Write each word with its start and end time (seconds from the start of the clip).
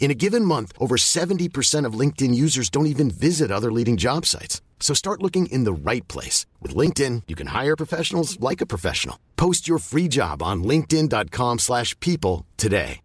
In 0.00 0.10
a 0.10 0.14
given 0.14 0.42
month, 0.42 0.72
over 0.80 0.96
70% 0.96 1.84
of 1.84 1.92
LinkedIn 1.92 2.34
users 2.34 2.70
don't 2.70 2.86
even 2.86 3.10
visit 3.10 3.50
other 3.50 3.70
leading 3.70 3.98
job 3.98 4.24
sites. 4.24 4.62
So 4.80 4.94
start 4.94 5.22
looking 5.22 5.52
in 5.52 5.64
the 5.64 5.90
right 5.90 6.06
place. 6.08 6.46
With 6.62 6.74
LinkedIn, 6.74 7.24
you 7.28 7.36
can 7.36 7.48
hire 7.48 7.76
professionals 7.76 8.40
like 8.40 8.62
a 8.62 8.66
professional. 8.66 9.16
Post 9.36 9.68
your 9.68 9.78
free 9.78 10.08
job 10.08 10.42
on 10.42 10.64
linkedin.com 10.64 11.58
slash 11.58 11.94
people 12.00 12.46
today. 12.56 13.00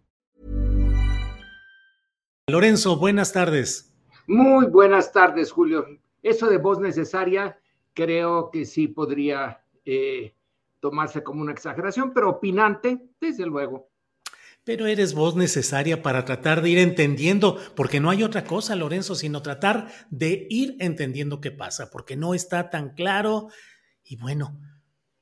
Lorenzo, 2.46 2.96
buenas 2.96 3.32
tardes. 3.32 3.90
Muy 4.26 4.66
buenas 4.66 5.10
tardes, 5.12 5.50
Julio. 5.50 5.86
Eso 6.22 6.50
de 6.50 6.58
voz 6.58 6.78
necesaria 6.78 7.58
creo 7.94 8.50
que 8.50 8.66
sí 8.66 8.86
podría 8.86 9.62
eh, 9.86 10.34
tomarse 10.80 11.22
como 11.22 11.40
una 11.40 11.52
exageración, 11.52 12.12
pero 12.12 12.28
opinante, 12.28 13.00
desde 13.18 13.46
luego. 13.46 13.88
Pero 14.64 14.86
eres 14.86 15.12
voz 15.12 15.36
necesaria 15.36 16.02
para 16.02 16.24
tratar 16.24 16.62
de 16.62 16.70
ir 16.70 16.78
entendiendo, 16.78 17.58
porque 17.76 18.00
no 18.00 18.10
hay 18.10 18.22
otra 18.22 18.44
cosa, 18.44 18.74
Lorenzo, 18.74 19.14
sino 19.14 19.42
tratar 19.42 19.88
de 20.10 20.46
ir 20.48 20.76
entendiendo 20.80 21.40
qué 21.40 21.50
pasa, 21.50 21.90
porque 21.90 22.16
no 22.16 22.34
está 22.34 22.70
tan 22.70 22.94
claro. 22.94 23.48
Y 24.02 24.16
bueno, 24.16 24.58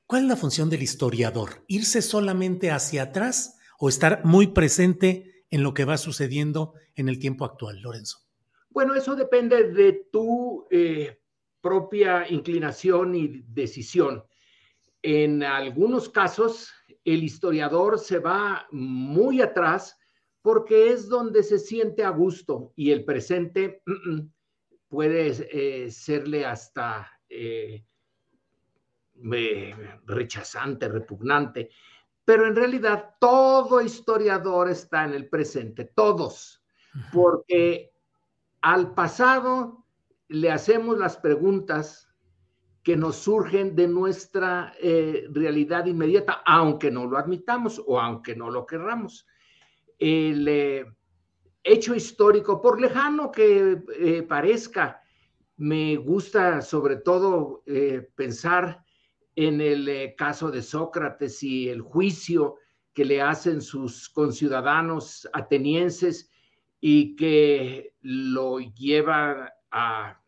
¿cuál 0.07 0.23
es 0.23 0.29
la 0.29 0.37
función 0.37 0.71
del 0.71 0.83
historiador? 0.83 1.65
¿Irse 1.67 2.03
solamente 2.03 2.71
hacia 2.71 3.03
atrás 3.03 3.59
o 3.79 3.89
estar 3.89 4.25
muy 4.25 4.47
presente 4.49 5.45
en 5.51 5.65
lo 5.65 5.75
que 5.75 5.85
va 5.85 5.99
sucediendo 5.99 6.75
en 6.95 7.09
el 7.09 7.19
tiempo 7.19 7.45
actual, 7.45 7.81
Lorenzo? 7.81 8.19
Bueno, 8.71 8.95
eso 8.95 9.17
depende 9.17 9.73
de 9.73 10.07
tu 10.11 10.67
eh, 10.71 11.21
propia 11.61 12.31
inclinación 12.31 13.15
y 13.15 13.43
decisión. 13.49 14.25
En 15.03 15.43
algunos 15.43 16.09
casos, 16.09 16.71
el 17.05 17.25
historiador 17.25 17.99
se 17.99 18.19
va 18.19 18.67
muy 18.71 19.41
atrás 19.41 19.99
porque 20.41 20.91
es 20.91 21.09
donde 21.09 21.43
se 21.43 21.59
siente 21.59 22.05
a 22.05 22.11
gusto 22.11 22.73
y 22.77 22.91
el 22.91 23.05
presente 23.05 23.83
mm, 23.87 24.15
mm, 24.15 24.33
puede 24.89 25.29
eh, 25.51 25.91
serle 25.91 26.45
hasta 26.45 27.11
eh, 27.29 27.85
rechazante, 30.05 30.89
repugnante. 30.89 31.71
Pero 32.25 32.47
en 32.47 32.55
realidad 32.55 33.15
todo 33.19 33.81
historiador 33.81 34.71
está 34.71 35.05
en 35.05 35.15
el 35.15 35.29
presente, 35.29 35.87
todos, 35.87 36.63
porque 37.13 37.93
al 38.61 38.95
pasado 38.95 39.85
le 40.29 40.51
hacemos 40.51 40.99
las 40.99 41.17
preguntas 41.17 42.12
que 42.83 42.97
nos 42.97 43.17
surgen 43.17 43.77
de 43.77 43.87
nuestra 43.87 44.75
eh, 44.81 45.27
realidad 45.31 45.87
inmediata, 45.87 46.43
aunque 46.45 46.91
no 46.91 47.07
lo 47.07 47.17
admitamos 47.17 47.81
o 47.87 48.01
aunque 48.01 48.35
no 48.35 48.51
lo 48.51 48.67
querramos. 48.67 49.27
El 49.99 50.49
eh, 50.49 50.87
hecho 51.63 51.95
histórico, 51.95 52.61
por 52.61 52.81
lejano 52.81 53.31
que 53.31 53.83
eh, 54.01 54.23
parezca, 54.25 55.01
me 55.59 55.97
gusta 55.97 56.61
sobre 56.61 56.97
todo 56.97 57.63
pensar 58.17 58.83
en 59.37 59.61
el 59.61 60.15
caso 60.17 60.51
de 60.51 60.61
Sócrates 60.61 61.41
y 61.43 61.69
el 61.69 61.83
juicio 61.83 62.57
que 62.93 63.05
le 63.05 63.23
hacen 63.23 63.61
sus 63.61 64.09
conciudadanos 64.09 65.29
atenienses 65.33 66.31
y 66.81 67.15
que 67.15 67.95
lo 68.01 68.59
lleva 68.59 69.53
a 69.71 70.22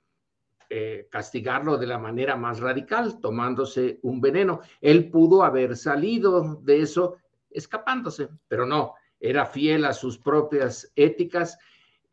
eh, 0.77 1.07
castigarlo 1.09 1.79
de 1.79 1.87
la 1.87 2.01
manera 2.01 2.35
más 2.35 2.59
radical, 2.59 3.21
tomándose 3.21 4.01
un 4.03 4.21
veneno. 4.21 4.59
Él 4.81 5.09
pudo 5.09 5.45
haber 5.45 5.77
salido 5.77 6.61
de 6.65 6.81
eso 6.81 7.15
escapándose, 7.49 8.29
pero 8.49 8.67
no, 8.67 8.95
era 9.21 9.47
fiel 9.47 9.85
a 9.85 9.93
sus 9.93 10.19
propias 10.19 10.91
éticas 10.97 11.57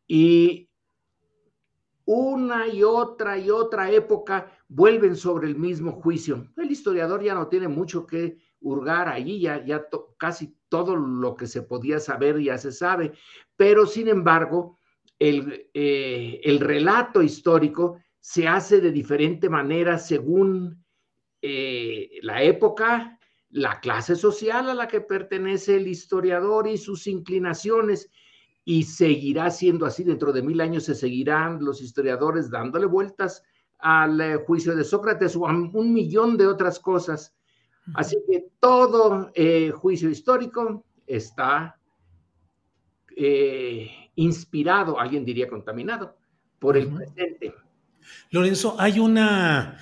y 0.06 0.70
una 2.04 2.68
y 2.68 2.84
otra 2.84 3.36
y 3.36 3.50
otra 3.50 3.90
época 3.90 4.52
vuelven 4.68 5.16
sobre 5.16 5.48
el 5.48 5.56
mismo 5.56 6.00
juicio. 6.00 6.46
El 6.56 6.70
historiador 6.70 7.20
ya 7.20 7.34
no 7.34 7.48
tiene 7.48 7.66
mucho 7.66 8.06
que 8.06 8.38
hurgar 8.60 9.08
allí, 9.08 9.40
ya, 9.40 9.64
ya 9.64 9.88
casi 10.16 10.54
todo 10.68 10.94
lo 10.94 11.34
que 11.34 11.48
se 11.48 11.62
podía 11.62 11.98
saber 11.98 12.40
ya 12.40 12.58
se 12.58 12.70
sabe, 12.70 13.12
pero 13.56 13.86
sin 13.86 14.06
embargo, 14.06 14.78
el, 15.18 15.68
eh, 15.74 16.40
el 16.44 16.60
relato 16.60 17.22
histórico 17.22 17.98
se 18.22 18.46
hace 18.46 18.80
de 18.80 18.92
diferente 18.92 19.48
manera 19.48 19.98
según 19.98 20.84
eh, 21.42 22.20
la 22.22 22.40
época, 22.44 23.18
la 23.50 23.80
clase 23.80 24.14
social 24.14 24.70
a 24.70 24.74
la 24.74 24.86
que 24.86 25.00
pertenece 25.00 25.74
el 25.74 25.88
historiador 25.88 26.68
y 26.68 26.78
sus 26.78 27.08
inclinaciones. 27.08 28.10
Y 28.64 28.84
seguirá 28.84 29.50
siendo 29.50 29.86
así, 29.86 30.04
dentro 30.04 30.32
de 30.32 30.40
mil 30.40 30.60
años 30.60 30.84
se 30.84 30.94
seguirán 30.94 31.64
los 31.64 31.82
historiadores 31.82 32.48
dándole 32.48 32.86
vueltas 32.86 33.42
al 33.80 34.20
eh, 34.20 34.36
juicio 34.36 34.76
de 34.76 34.84
Sócrates 34.84 35.34
o 35.34 35.48
a 35.48 35.50
un 35.50 35.92
millón 35.92 36.36
de 36.36 36.46
otras 36.46 36.78
cosas. 36.78 37.34
Así 37.94 38.16
que 38.30 38.50
todo 38.60 39.32
eh, 39.34 39.72
juicio 39.72 40.08
histórico 40.08 40.84
está 41.08 41.76
inspirado, 44.14 44.98
alguien 44.98 45.24
diría 45.24 45.48
contaminado, 45.48 46.16
por 46.60 46.76
el 46.76 46.88
presente. 46.88 47.52
Lorenzo, 48.30 48.76
hay 48.78 48.98
una 48.98 49.78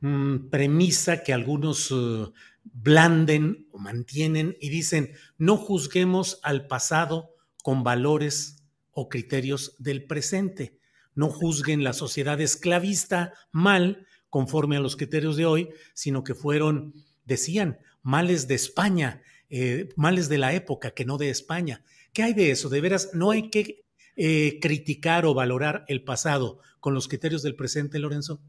mm, 0.00 0.48
premisa 0.50 1.22
que 1.22 1.32
algunos 1.32 1.90
uh, 1.90 2.32
blanden 2.62 3.68
o 3.72 3.78
mantienen 3.78 4.56
y 4.60 4.68
dicen, 4.68 5.12
no 5.38 5.56
juzguemos 5.56 6.40
al 6.42 6.66
pasado 6.66 7.30
con 7.62 7.82
valores 7.82 8.64
o 8.90 9.08
criterios 9.08 9.74
del 9.78 10.06
presente. 10.06 10.78
No 11.14 11.28
juzguen 11.28 11.84
la 11.84 11.92
sociedad 11.92 12.40
esclavista 12.40 13.32
mal 13.52 14.06
conforme 14.28 14.76
a 14.76 14.80
los 14.80 14.96
criterios 14.96 15.36
de 15.36 15.46
hoy, 15.46 15.68
sino 15.94 16.24
que 16.24 16.34
fueron, 16.34 16.92
decían, 17.24 17.78
males 18.02 18.48
de 18.48 18.54
España, 18.54 19.22
eh, 19.48 19.88
males 19.96 20.28
de 20.28 20.38
la 20.38 20.52
época, 20.54 20.90
que 20.90 21.04
no 21.04 21.18
de 21.18 21.30
España. 21.30 21.84
¿Qué 22.12 22.22
hay 22.22 22.34
de 22.34 22.50
eso? 22.50 22.68
De 22.68 22.80
veras, 22.80 23.10
no 23.12 23.30
hay 23.30 23.50
que 23.50 23.83
eh, 24.16 24.58
criticar 24.60 25.26
o 25.26 25.34
valorar 25.34 25.84
el 25.88 26.04
pasado 26.04 26.60
con 26.80 26.94
los 26.94 27.08
criterios 27.08 27.42
del 27.42 27.56
presente, 27.56 27.98
Lorenzo? 27.98 28.40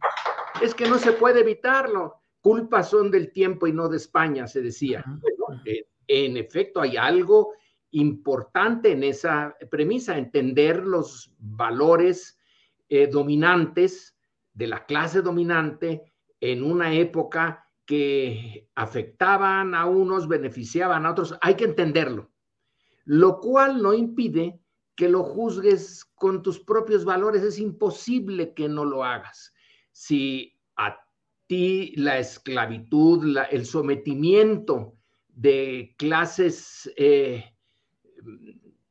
Es 0.61 0.75
que 0.75 0.87
no 0.87 0.97
se 0.99 1.13
puede 1.13 1.41
evitarlo. 1.41 2.21
Culpas 2.39 2.89
son 2.89 3.09
del 3.09 3.31
tiempo 3.31 3.65
y 3.65 3.73
no 3.73 3.89
de 3.89 3.97
España, 3.97 4.47
se 4.47 4.61
decía. 4.61 5.03
Eh, 5.65 5.87
en 6.07 6.37
efecto, 6.37 6.81
hay 6.81 6.97
algo 6.97 7.53
importante 7.91 8.91
en 8.91 9.03
esa 9.03 9.55
premisa, 9.71 10.17
entender 10.17 10.85
los 10.85 11.33
valores 11.39 12.37
eh, 12.89 13.07
dominantes 13.07 14.15
de 14.53 14.67
la 14.67 14.85
clase 14.85 15.21
dominante 15.21 16.13
en 16.39 16.63
una 16.63 16.93
época 16.93 17.69
que 17.85 18.69
afectaban 18.75 19.73
a 19.73 19.85
unos, 19.85 20.27
beneficiaban 20.27 21.05
a 21.05 21.11
otros. 21.11 21.35
Hay 21.41 21.55
que 21.55 21.65
entenderlo, 21.65 22.31
lo 23.05 23.39
cual 23.39 23.81
no 23.81 23.93
impide 23.93 24.59
que 24.95 25.09
lo 25.09 25.23
juzgues 25.23 26.05
con 26.15 26.41
tus 26.41 26.59
propios 26.59 27.05
valores. 27.05 27.43
Es 27.43 27.59
imposible 27.59 28.53
que 28.53 28.69
no 28.69 28.85
lo 28.85 29.03
hagas. 29.03 29.53
Si 29.91 30.59
a 30.77 30.97
ti 31.47 31.93
la 31.97 32.19
esclavitud, 32.19 33.37
el 33.51 33.65
sometimiento 33.65 34.95
de 35.27 35.93
clases 35.97 36.91
eh, 36.95 37.43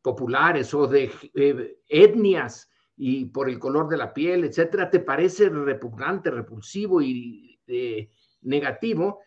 populares 0.02 0.74
o 0.74 0.86
de 0.86 1.10
eh, 1.34 1.78
etnias 1.88 2.70
y 2.96 3.24
por 3.26 3.48
el 3.48 3.58
color 3.58 3.88
de 3.88 3.96
la 3.96 4.12
piel, 4.12 4.44
etcétera, 4.44 4.90
te 4.90 5.00
parece 5.00 5.48
repugnante, 5.48 6.30
repulsivo 6.30 7.00
y 7.00 7.58
eh, 7.66 8.10
negativo, 8.42 9.20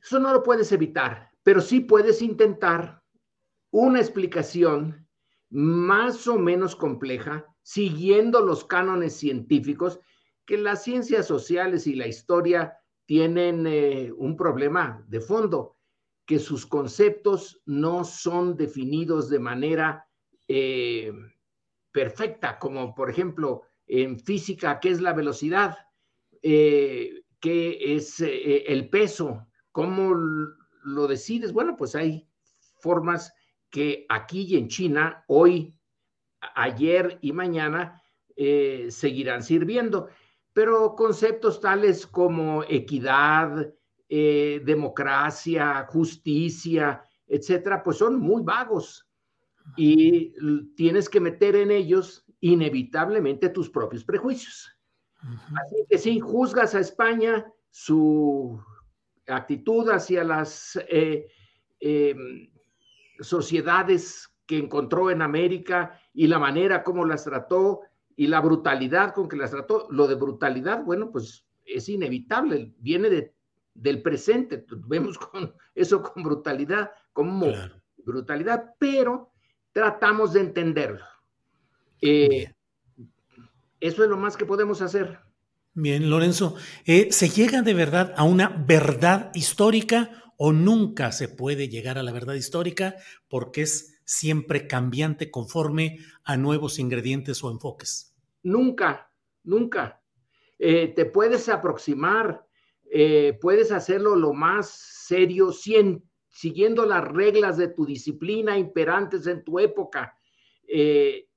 eso 0.00 0.18
no 0.18 0.32
lo 0.32 0.42
puedes 0.42 0.72
evitar, 0.72 1.30
pero 1.42 1.60
sí 1.60 1.80
puedes 1.80 2.22
intentar 2.22 3.02
una 3.70 4.00
explicación 4.00 5.06
más 5.50 6.26
o 6.28 6.38
menos 6.38 6.76
compleja, 6.76 7.44
siguiendo 7.62 8.40
los 8.40 8.64
cánones 8.64 9.14
científicos, 9.14 10.00
que 10.46 10.56
las 10.56 10.82
ciencias 10.82 11.26
sociales 11.26 11.86
y 11.86 11.94
la 11.94 12.06
historia 12.06 12.78
tienen 13.04 13.66
eh, 13.66 14.12
un 14.16 14.36
problema 14.36 15.04
de 15.08 15.20
fondo, 15.20 15.76
que 16.24 16.38
sus 16.38 16.64
conceptos 16.64 17.60
no 17.66 18.04
son 18.04 18.56
definidos 18.56 19.28
de 19.28 19.40
manera 19.40 20.08
eh, 20.46 21.12
perfecta, 21.90 22.58
como 22.58 22.94
por 22.94 23.10
ejemplo 23.10 23.62
en 23.86 24.20
física, 24.20 24.78
¿qué 24.78 24.90
es 24.90 25.00
la 25.00 25.12
velocidad? 25.12 25.76
Eh, 26.42 27.24
¿Qué 27.40 27.96
es 27.96 28.20
el 28.20 28.90
peso? 28.90 29.48
¿Cómo 29.72 30.14
lo 30.14 31.06
decides? 31.08 31.52
Bueno, 31.52 31.74
pues 31.76 31.94
hay 31.94 32.28
formas 32.80 33.32
que 33.70 34.06
aquí 34.08 34.42
y 34.42 34.56
en 34.56 34.68
China, 34.68 35.24
hoy, 35.28 35.78
ayer 36.54 37.18
y 37.22 37.32
mañana, 37.32 38.02
seguirán 38.88 39.42
sirviendo. 39.42 40.08
Pero 40.52 40.96
conceptos 40.96 41.60
tales 41.60 42.06
como 42.06 42.64
equidad, 42.64 43.72
eh, 44.12 44.60
democracia, 44.64 45.86
justicia, 45.88 47.04
etcétera, 47.28 47.80
pues 47.80 47.98
son 47.98 48.18
muy 48.18 48.42
vagos. 48.42 49.08
Y 49.76 50.34
tienes 50.74 51.08
que 51.08 51.20
meter 51.20 51.54
en 51.54 51.70
ellos 51.70 52.24
inevitablemente 52.40 53.50
tus 53.50 53.70
propios 53.70 54.02
prejuicios. 54.02 54.76
Así 55.22 55.76
que 55.88 55.96
si 55.96 56.18
juzgas 56.18 56.74
a 56.74 56.80
España, 56.80 57.46
su 57.70 58.60
actitud 59.28 59.88
hacia 59.90 60.24
las 60.24 60.76
eh, 60.88 61.28
em, 61.78 62.49
sociedades 63.20 64.30
que 64.46 64.58
encontró 64.58 65.10
en 65.10 65.22
América 65.22 66.00
y 66.12 66.26
la 66.26 66.38
manera 66.38 66.82
como 66.82 67.04
las 67.04 67.24
trató, 67.24 67.82
y 68.20 68.26
la 68.26 68.42
brutalidad 68.42 69.14
con 69.14 69.30
que 69.30 69.36
las 69.38 69.50
trató, 69.50 69.86
lo 69.90 70.06
de 70.06 70.14
brutalidad, 70.14 70.84
bueno, 70.84 71.10
pues 71.10 71.46
es 71.64 71.88
inevitable, 71.88 72.74
viene 72.76 73.08
de, 73.08 73.32
del 73.72 74.02
presente, 74.02 74.62
vemos 74.86 75.16
con 75.16 75.54
eso 75.74 76.02
con 76.02 76.22
brutalidad, 76.22 76.90
como 77.14 77.46
brutalidad, 78.04 78.74
pero 78.78 79.32
tratamos 79.72 80.34
de 80.34 80.40
entenderlo. 80.40 81.02
Eh, 82.02 82.52
eso 83.80 84.04
es 84.04 84.10
lo 84.10 84.18
más 84.18 84.36
que 84.36 84.44
podemos 84.44 84.82
hacer. 84.82 85.18
Bien, 85.72 86.10
Lorenzo, 86.10 86.56
eh, 86.84 87.10
¿se 87.12 87.30
llega 87.30 87.62
de 87.62 87.72
verdad 87.72 88.12
a 88.18 88.24
una 88.24 88.48
verdad 88.48 89.30
histórica 89.34 90.29
o 90.42 90.54
nunca 90.54 91.12
se 91.12 91.28
puede 91.28 91.68
llegar 91.68 91.98
a 91.98 92.02
la 92.02 92.12
verdad 92.12 92.32
histórica 92.32 92.96
porque 93.28 93.60
es 93.60 94.00
siempre 94.06 94.66
cambiante 94.66 95.30
conforme 95.30 95.98
a 96.24 96.38
nuevos 96.38 96.78
ingredientes 96.78 97.44
o 97.44 97.50
enfoques? 97.50 98.16
Nunca, 98.42 99.12
nunca. 99.44 100.00
Eh, 100.58 100.94
te 100.96 101.04
puedes 101.04 101.50
aproximar, 101.50 102.46
eh, 102.90 103.36
puedes 103.38 103.70
hacerlo 103.70 104.16
lo 104.16 104.32
más 104.32 104.70
serio, 104.70 105.52
siguiendo 105.52 106.86
las 106.86 107.06
reglas 107.06 107.58
de 107.58 107.68
tu 107.68 107.84
disciplina 107.84 108.56
imperantes 108.56 109.26
en 109.26 109.44
tu 109.44 109.58
época. 109.58 110.16
Eh, 110.66 111.28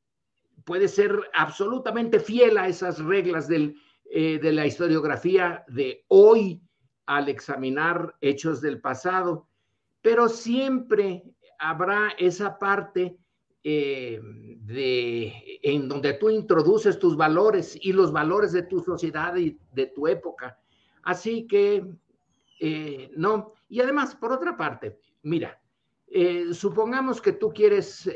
puedes 0.64 0.92
ser 0.92 1.20
absolutamente 1.34 2.22
fiel 2.22 2.58
a 2.58 2.70
esas 2.70 3.00
reglas 3.00 3.50
de 3.50 3.76
la 4.54 4.66
historiografía 4.66 5.66
de 5.68 6.06
hoy 6.08 6.62
al 7.06 7.30
examinar 7.30 8.16
hechos 8.22 8.62
del 8.62 8.80
pasado, 8.80 9.48
pero 10.02 10.30
siempre 10.30 11.24
habrá 11.60 12.10
esa 12.18 12.60
parte 12.60 13.18
eh, 13.64 14.20
de, 14.22 15.60
en 15.64 15.88
donde 15.88 16.14
tú 16.16 16.30
introduces 16.30 17.00
tus 17.00 17.16
valores 17.16 17.78
y 17.82 17.94
los 17.94 18.12
valores 18.12 18.52
de 18.52 18.64
tu 18.64 18.82
sociedad 18.82 19.36
y 19.38 19.58
de 19.72 19.88
tu 19.88 20.08
época. 20.08 20.60
Así 21.04 21.48
que, 21.48 21.86
eh, 22.60 23.12
no. 23.16 23.54
Y 23.70 23.80
además, 23.82 24.16
por 24.16 24.34
otra 24.34 24.58
parte, 24.58 25.00
mira, 25.24 25.62
eh, 26.08 26.54
supongamos 26.54 27.22
que 27.22 27.32
tú 27.32 27.54
quieres 27.54 28.10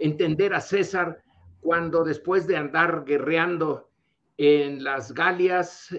entender 0.00 0.52
a 0.54 0.60
César 0.60 1.22
cuando 1.60 2.02
después 2.02 2.46
de 2.46 2.56
andar 2.56 3.04
guerreando 3.04 3.88
en 4.36 4.82
las 4.82 5.12
Galias, 5.12 5.96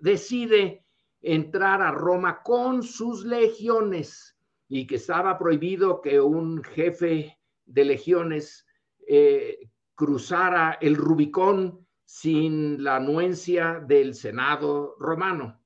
decide 0.00 0.85
entrar 1.20 1.82
a 1.82 1.90
Roma 1.90 2.42
con 2.42 2.82
sus 2.82 3.24
legiones 3.24 4.36
y 4.68 4.86
que 4.86 4.96
estaba 4.96 5.38
prohibido 5.38 6.00
que 6.00 6.20
un 6.20 6.62
jefe 6.62 7.38
de 7.64 7.84
legiones 7.84 8.66
eh, 9.06 9.70
cruzara 9.94 10.78
el 10.80 10.96
Rubicón 10.96 11.86
sin 12.04 12.82
la 12.82 12.96
anuencia 12.96 13.80
del 13.80 14.14
Senado 14.14 14.96
romano. 14.98 15.60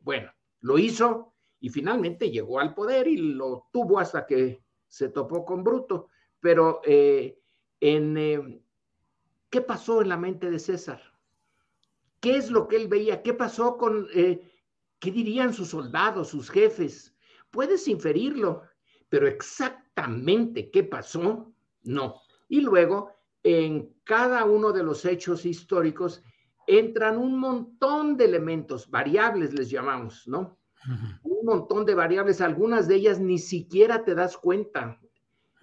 Bueno, 0.00 0.32
lo 0.60 0.78
hizo 0.78 1.34
y 1.60 1.68
finalmente 1.68 2.30
llegó 2.30 2.60
al 2.60 2.74
poder 2.74 3.06
y 3.06 3.16
lo 3.16 3.68
tuvo 3.72 3.98
hasta 3.98 4.26
que 4.26 4.64
se 4.88 5.08
topó 5.08 5.44
con 5.44 5.62
Bruto. 5.62 6.08
Pero 6.40 6.80
eh, 6.84 7.38
en, 7.80 8.16
eh, 8.16 8.62
¿qué 9.50 9.60
pasó 9.60 10.02
en 10.02 10.08
la 10.08 10.16
mente 10.16 10.50
de 10.50 10.58
César? 10.58 11.00
¿Qué 12.20 12.36
es 12.36 12.50
lo 12.50 12.68
que 12.68 12.76
él 12.76 12.88
veía? 12.88 13.22
¿Qué 13.22 13.34
pasó 13.34 13.76
con, 13.76 14.06
qué 15.02 15.10
dirían 15.10 15.52
sus 15.52 15.68
soldados, 15.70 16.28
sus 16.28 16.48
jefes? 16.48 17.12
Puedes 17.50 17.88
inferirlo, 17.88 18.62
pero 19.08 19.26
exactamente 19.26 20.70
qué 20.70 20.84
pasó, 20.84 21.52
no. 21.82 22.22
Y 22.48 22.60
luego, 22.60 23.10
en 23.42 23.92
cada 24.04 24.44
uno 24.44 24.70
de 24.70 24.84
los 24.84 25.04
hechos 25.04 25.44
históricos 25.44 26.22
entran 26.68 27.18
un 27.18 27.36
montón 27.36 28.16
de 28.16 28.26
elementos, 28.26 28.88
variables 28.88 29.52
les 29.52 29.68
llamamos, 29.68 30.28
¿no? 30.28 30.56
Un 31.24 31.46
montón 31.46 31.84
de 31.84 31.96
variables, 31.96 32.40
algunas 32.40 32.86
de 32.86 32.94
ellas 32.94 33.18
ni 33.18 33.38
siquiera 33.38 34.04
te 34.04 34.14
das 34.14 34.36
cuenta. 34.36 35.00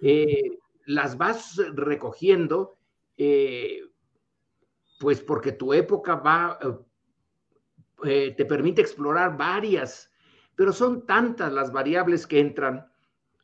Eh, 0.02 0.58
las 0.84 1.16
vas 1.16 1.56
recogiendo, 1.74 2.76
eh, 3.16 3.88
pues 4.98 5.22
porque 5.22 5.52
tu 5.52 5.72
época 5.72 6.16
va, 6.16 6.58
eh, 8.04 8.34
te 8.36 8.44
permite 8.44 8.80
explorar 8.80 9.36
varias, 9.36 10.10
pero 10.54 10.72
son 10.72 11.06
tantas 11.06 11.52
las 11.52 11.72
variables 11.72 12.26
que 12.26 12.40
entran 12.40 12.86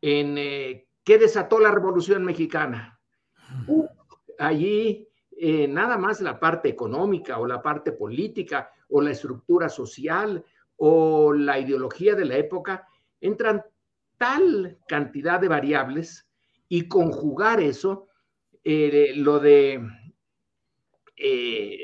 en 0.02 0.36
eh, 0.38 0.88
qué 1.02 1.18
desató 1.18 1.58
la 1.58 1.70
Revolución 1.70 2.24
Mexicana. 2.24 3.00
allí 4.38 5.08
eh, 5.38 5.68
nada 5.68 5.98
más 5.98 6.20
la 6.20 6.38
parte 6.38 6.68
económica 6.68 7.38
o 7.38 7.46
la 7.46 7.62
parte 7.62 7.92
política 7.92 8.70
o 8.88 9.00
la 9.00 9.10
estructura 9.10 9.68
social 9.68 10.44
o 10.76 11.32
la 11.32 11.58
ideología 11.58 12.14
de 12.14 12.24
la 12.26 12.36
época, 12.36 12.86
entran 13.20 13.64
tal 14.18 14.78
cantidad 14.86 15.40
de 15.40 15.48
variables 15.48 16.28
y 16.68 16.86
conjugar 16.86 17.60
eso, 17.60 18.08
eh, 18.62 19.12
lo 19.16 19.38
de 19.38 19.80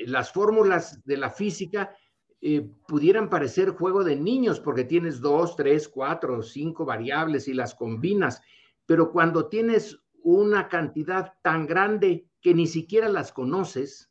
las 0.04 0.30
fórmulas 0.30 1.02
de 1.06 1.16
la 1.16 1.30
física 1.30 1.96
eh, 2.44 2.68
pudieran 2.88 3.30
parecer 3.30 3.70
juego 3.70 4.02
de 4.02 4.16
niños 4.16 4.58
porque 4.58 4.82
tienes 4.82 5.20
dos, 5.20 5.54
tres, 5.54 5.88
cuatro, 5.88 6.42
cinco 6.42 6.84
variables 6.84 7.46
y 7.46 7.54
las 7.54 7.72
combinas, 7.72 8.42
pero 8.84 9.12
cuando 9.12 9.46
tienes 9.46 10.00
una 10.24 10.68
cantidad 10.68 11.34
tan 11.42 11.68
grande 11.68 12.26
que 12.40 12.52
ni 12.52 12.66
siquiera 12.66 13.08
las 13.08 13.32
conoces, 13.32 14.10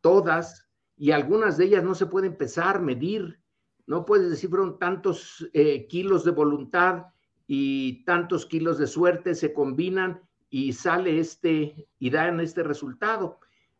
todas, 0.00 0.68
y 0.96 1.12
algunas 1.12 1.56
de 1.56 1.66
ellas 1.66 1.84
no 1.84 1.94
se 1.94 2.06
pueden 2.06 2.32
empezar, 2.32 2.82
medir, 2.82 3.38
no 3.86 4.04
puedes 4.04 4.28
decir, 4.28 4.50
fueron 4.50 4.80
tantos 4.80 5.48
eh, 5.52 5.86
kilos 5.86 6.24
de 6.24 6.32
voluntad 6.32 7.06
y 7.46 8.04
tantos 8.04 8.44
kilos 8.44 8.78
de 8.78 8.88
suerte 8.88 9.36
se 9.36 9.52
combinan 9.52 10.20
y 10.50 10.72
sale 10.72 11.20
este 11.20 11.88
y 12.00 12.10
dan 12.10 12.40
este 12.40 12.64
resultado. 12.64 13.38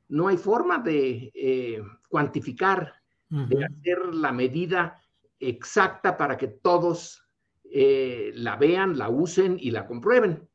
No 0.08 0.28
hay 0.28 0.36
forma 0.36 0.78
de 0.78 1.32
eh, 1.34 1.82
cuantificar 2.08 3.01
de 3.32 3.64
hacer 3.64 3.98
la 4.12 4.30
medida 4.30 5.00
exacta 5.40 6.18
para 6.18 6.36
que 6.36 6.48
todos 6.48 7.22
eh, 7.64 8.30
la 8.34 8.56
vean, 8.56 8.98
la 8.98 9.08
usen 9.08 9.56
y 9.58 9.70
la 9.70 9.86
comprueben. 9.86 10.48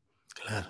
Claro. 0.46 0.68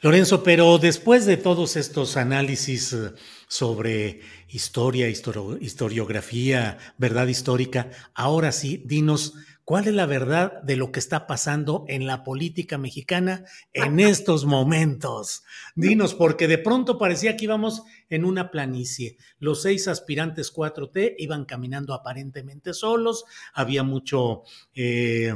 Lorenzo, 0.00 0.42
pero 0.42 0.78
después 0.78 1.26
de 1.26 1.36
todos 1.36 1.76
estos 1.76 2.16
análisis 2.16 2.94
eh, 2.94 3.12
sobre 3.46 4.20
historia, 4.48 5.08
historiografía, 5.08 6.78
verdad 6.96 7.26
histórica, 7.26 7.90
ahora 8.14 8.50
sí, 8.52 8.82
dinos 8.86 9.34
¿Cuál 9.70 9.86
es 9.86 9.94
la 9.94 10.06
verdad 10.06 10.60
de 10.64 10.74
lo 10.74 10.90
que 10.90 10.98
está 10.98 11.28
pasando 11.28 11.84
en 11.86 12.04
la 12.04 12.24
política 12.24 12.76
mexicana 12.76 13.44
en 13.72 14.00
estos 14.00 14.44
momentos? 14.44 15.44
Dinos, 15.76 16.14
porque 16.14 16.48
de 16.48 16.58
pronto 16.58 16.98
parecía 16.98 17.36
que 17.36 17.44
íbamos 17.44 17.84
en 18.10 18.24
una 18.24 18.50
planicie. 18.50 19.16
Los 19.38 19.62
seis 19.62 19.88
aspirantes 19.88 20.52
4T 20.52 21.14
iban 21.18 21.46
caminando 21.46 21.94
aparentemente 21.94 22.74
solos, 22.74 23.24
había 23.54 23.82
mucho 23.82 24.42
eh, 24.74 25.34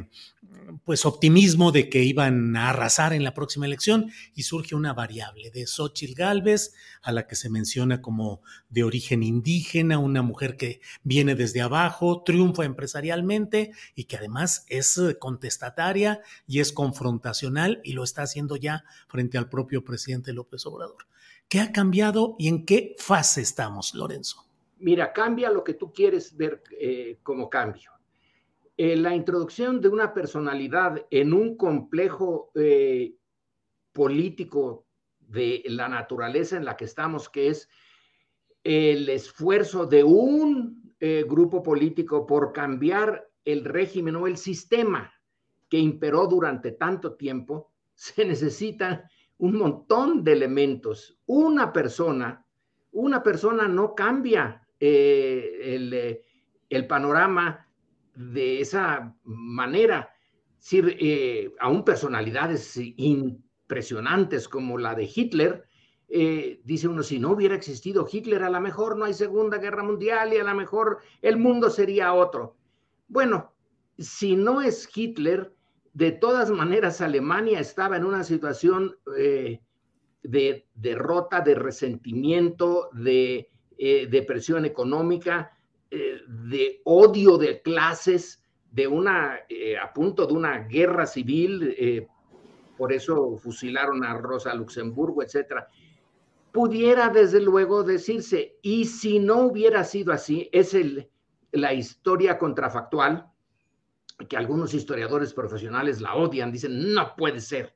pues 0.84 1.06
optimismo 1.06 1.72
de 1.72 1.88
que 1.88 2.02
iban 2.02 2.56
a 2.56 2.70
arrasar 2.70 3.12
en 3.12 3.24
la 3.24 3.34
próxima 3.34 3.66
elección 3.66 4.10
y 4.34 4.42
surge 4.42 4.74
una 4.74 4.92
variable 4.92 5.50
de 5.50 5.66
Xochitl 5.66 6.14
Galvez, 6.14 6.74
a 7.02 7.12
la 7.12 7.26
que 7.26 7.36
se 7.36 7.48
menciona 7.48 8.02
como 8.02 8.42
de 8.68 8.84
origen 8.84 9.22
indígena, 9.22 9.98
una 9.98 10.22
mujer 10.22 10.56
que 10.56 10.80
viene 11.02 11.34
desde 11.34 11.60
abajo, 11.60 12.22
triunfa 12.24 12.64
empresarialmente 12.64 13.72
y 13.94 14.04
que 14.04 14.16
además 14.16 14.66
es 14.68 15.00
contestataria 15.18 16.20
y 16.46 16.60
es 16.60 16.72
confrontacional 16.72 17.80
y 17.84 17.92
lo 17.92 18.04
está 18.04 18.22
haciendo 18.22 18.56
ya 18.56 18.84
frente 19.08 19.38
al 19.38 19.48
propio 19.48 19.84
presidente 19.84 20.32
López 20.32 20.66
Obrador. 20.66 21.06
¿Qué 21.48 21.60
ha 21.60 21.72
cambiado 21.72 22.36
y 22.38 22.48
en 22.48 22.64
qué 22.64 22.94
fase 22.98 23.40
estamos, 23.40 23.94
Lorenzo? 23.94 24.44
Mira, 24.78 25.12
cambia 25.12 25.50
lo 25.50 25.64
que 25.64 25.74
tú 25.74 25.92
quieres 25.92 26.36
ver 26.36 26.62
eh, 26.78 27.18
como 27.22 27.48
cambio 27.48 27.92
eh, 28.76 28.96
la 28.96 29.14
introducción 29.14 29.80
de 29.80 29.88
una 29.88 30.12
personalidad 30.12 31.06
en 31.10 31.32
un 31.32 31.56
complejo 31.56 32.50
eh, 32.54 33.14
político 33.92 34.86
de 35.20 35.62
la 35.66 35.88
naturaleza 35.88 36.56
en 36.56 36.64
la 36.64 36.76
que 36.76 36.84
estamos, 36.84 37.28
que 37.28 37.48
es 37.48 37.68
el 38.64 39.08
esfuerzo 39.08 39.86
de 39.86 40.02
un 40.04 40.82
grupo 41.26 41.62
político 41.62 42.24
por 42.26 42.54
cambiar 42.54 43.28
el 43.44 43.62
régimen 43.64 44.16
o 44.16 44.26
el 44.26 44.38
sistema 44.38 45.12
que 45.68 45.78
imperó 45.78 46.26
durante 46.26 46.72
tanto 46.72 47.14
tiempo, 47.14 47.72
se 47.94 48.24
necesitan 48.24 49.02
un 49.38 49.58
montón 49.58 50.24
de 50.24 50.32
elementos. 50.32 51.18
Una 51.26 51.72
persona, 51.72 52.46
una 52.92 53.22
persona 53.22 53.68
no 53.68 53.94
cambia 53.94 54.66
el, 54.78 56.20
el 56.68 56.86
panorama 56.86 57.66
de 58.14 58.60
esa 58.60 59.14
manera, 59.24 60.10
eh, 60.72 61.52
aún 61.60 61.84
personalidades 61.84 62.78
impresionantes 62.96 64.48
como 64.48 64.78
la 64.78 64.94
de 64.94 65.10
Hitler, 65.12 65.64
eh, 66.08 66.60
dice 66.64 66.88
uno, 66.88 67.02
si 67.02 67.18
no 67.18 67.32
hubiera 67.32 67.54
existido 67.54 68.06
Hitler, 68.10 68.42
a 68.42 68.50
lo 68.50 68.60
mejor 68.60 68.96
no 68.96 69.04
hay 69.04 69.14
Segunda 69.14 69.58
Guerra 69.58 69.82
Mundial 69.82 70.32
y 70.32 70.38
a 70.38 70.44
lo 70.44 70.54
mejor 70.54 70.98
el 71.22 71.36
mundo 71.38 71.70
sería 71.70 72.14
otro. 72.14 72.56
Bueno, 73.08 73.52
si 73.98 74.36
no 74.36 74.62
es 74.62 74.88
Hitler, 74.94 75.53
de 75.94 76.12
todas 76.12 76.50
maneras 76.50 77.00
Alemania 77.00 77.60
estaba 77.60 77.96
en 77.96 78.04
una 78.04 78.22
situación 78.22 78.96
eh, 79.16 79.60
de 80.22 80.66
derrota, 80.74 81.40
de 81.40 81.54
resentimiento, 81.54 82.90
de 82.92 83.48
depresión 83.76 84.64
económica, 84.64 85.50
eh, 85.96 86.22
de 86.26 86.80
odio 86.82 87.38
de 87.38 87.62
clases, 87.62 88.42
de 88.72 88.88
una, 88.88 89.38
eh, 89.48 89.78
a 89.78 89.92
punto 89.92 90.26
de 90.26 90.32
una 90.32 90.58
guerra 90.64 91.06
civil, 91.06 91.72
eh, 91.78 92.08
por 92.76 92.92
eso 92.92 93.36
fusilaron 93.36 94.02
a 94.04 94.14
Rosa 94.14 94.52
Luxemburgo, 94.54 95.22
etcétera. 95.22 95.68
Pudiera 96.50 97.10
desde 97.10 97.40
luego 97.40 97.84
decirse, 97.84 98.58
y 98.60 98.86
si 98.86 99.20
no 99.20 99.42
hubiera 99.42 99.84
sido 99.84 100.12
así, 100.12 100.48
es 100.50 100.76
la 101.52 101.72
historia 101.72 102.38
contrafactual, 102.38 103.30
que 104.28 104.36
algunos 104.36 104.74
historiadores 104.74 105.32
profesionales 105.32 106.00
la 106.00 106.14
odian, 106.14 106.52
dicen, 106.52 106.92
no 106.92 107.14
puede 107.16 107.40
ser. 107.40 107.74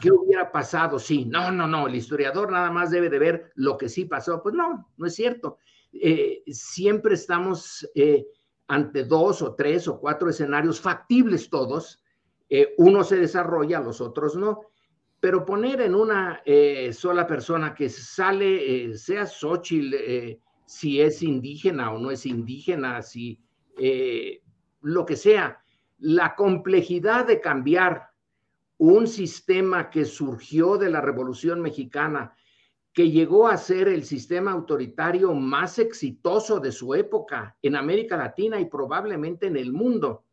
¿Qué 0.00 0.12
hubiera 0.12 0.52
pasado? 0.52 0.98
Sí, 0.98 1.24
no, 1.24 1.50
no, 1.50 1.66
no, 1.66 1.88
el 1.88 1.96
historiador 1.96 2.52
nada 2.52 2.70
más 2.70 2.90
debe 2.90 3.10
de 3.10 3.18
ver 3.18 3.52
lo 3.56 3.76
que 3.76 3.88
sí 3.88 4.04
pasó. 4.04 4.40
Pues 4.40 4.54
no, 4.54 4.92
no 4.96 5.06
es 5.06 5.14
cierto. 5.14 5.58
Eh, 5.92 6.44
siempre 6.46 7.14
estamos 7.14 7.88
eh, 7.94 8.26
ante 8.68 9.04
dos 9.04 9.42
o 9.42 9.54
tres 9.54 9.88
o 9.88 9.98
cuatro 9.98 10.30
escenarios 10.30 10.80
factibles 10.80 11.50
todos. 11.50 12.00
Eh, 12.48 12.74
uno 12.78 13.02
se 13.02 13.16
desarrolla, 13.16 13.80
los 13.80 14.00
otros 14.00 14.36
no. 14.36 14.60
Pero 15.18 15.44
poner 15.44 15.80
en 15.80 15.94
una 15.94 16.42
sola 16.92 17.28
persona 17.28 17.74
que 17.74 17.88
sale, 17.88 18.96
sea 18.98 19.24
Xochitl, 19.24 19.94
si 20.66 21.00
es 21.00 21.22
indígena 21.22 21.92
o 21.92 21.98
no 21.98 22.10
es 22.10 22.26
indígena, 22.26 23.02
si 23.02 23.40
lo 24.80 25.06
que 25.06 25.14
sea, 25.14 25.61
la 26.02 26.34
complejidad 26.34 27.26
de 27.26 27.40
cambiar 27.40 28.08
un 28.76 29.06
sistema 29.06 29.88
que 29.88 30.04
surgió 30.04 30.76
de 30.76 30.90
la 30.90 31.00
Revolución 31.00 31.60
Mexicana, 31.60 32.34
que 32.92 33.10
llegó 33.10 33.46
a 33.46 33.56
ser 33.56 33.86
el 33.86 34.04
sistema 34.04 34.50
autoritario 34.50 35.32
más 35.32 35.78
exitoso 35.78 36.58
de 36.58 36.72
su 36.72 36.94
época 36.94 37.56
en 37.62 37.76
América 37.76 38.16
Latina 38.16 38.60
y 38.60 38.64
probablemente 38.66 39.46
en 39.46 39.56
el 39.56 39.72
mundo. 39.72 40.24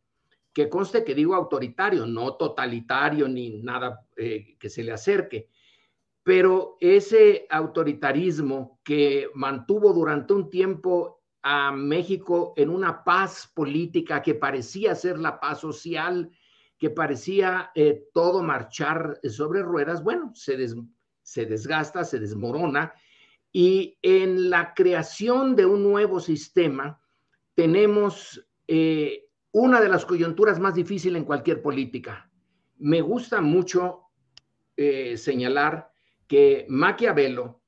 Que 0.52 0.68
conste 0.68 1.04
que 1.04 1.14
digo 1.14 1.36
autoritario, 1.36 2.04
no 2.04 2.34
totalitario 2.34 3.28
ni 3.28 3.62
nada 3.62 4.04
eh, 4.16 4.56
que 4.58 4.68
se 4.68 4.82
le 4.82 4.90
acerque, 4.90 5.48
pero 6.24 6.76
ese 6.80 7.46
autoritarismo 7.48 8.80
que 8.82 9.28
mantuvo 9.34 9.92
durante 9.92 10.34
un 10.34 10.50
tiempo 10.50 11.19
a 11.42 11.72
México 11.72 12.52
en 12.56 12.70
una 12.70 13.02
paz 13.04 13.50
política 13.54 14.22
que 14.22 14.34
parecía 14.34 14.94
ser 14.94 15.18
la 15.18 15.40
paz 15.40 15.60
social, 15.60 16.30
que 16.78 16.90
parecía 16.90 17.70
eh, 17.74 18.08
todo 18.12 18.42
marchar 18.42 19.20
sobre 19.24 19.62
ruedas, 19.62 20.02
bueno, 20.02 20.32
se, 20.34 20.56
des, 20.56 20.76
se 21.22 21.46
desgasta, 21.46 22.04
se 22.04 22.18
desmorona 22.18 22.92
y 23.52 23.98
en 24.02 24.50
la 24.50 24.74
creación 24.74 25.56
de 25.56 25.66
un 25.66 25.82
nuevo 25.82 26.20
sistema 26.20 27.00
tenemos 27.54 28.46
eh, 28.66 29.26
una 29.52 29.80
de 29.80 29.88
las 29.88 30.06
coyunturas 30.06 30.60
más 30.60 30.74
difíciles 30.74 31.18
en 31.18 31.26
cualquier 31.26 31.60
política. 31.60 32.30
Me 32.78 33.00
gusta 33.00 33.40
mucho 33.40 34.04
eh, 34.76 35.16
señalar 35.16 35.90
que 36.26 36.64
Maquiavelo, 36.68 37.60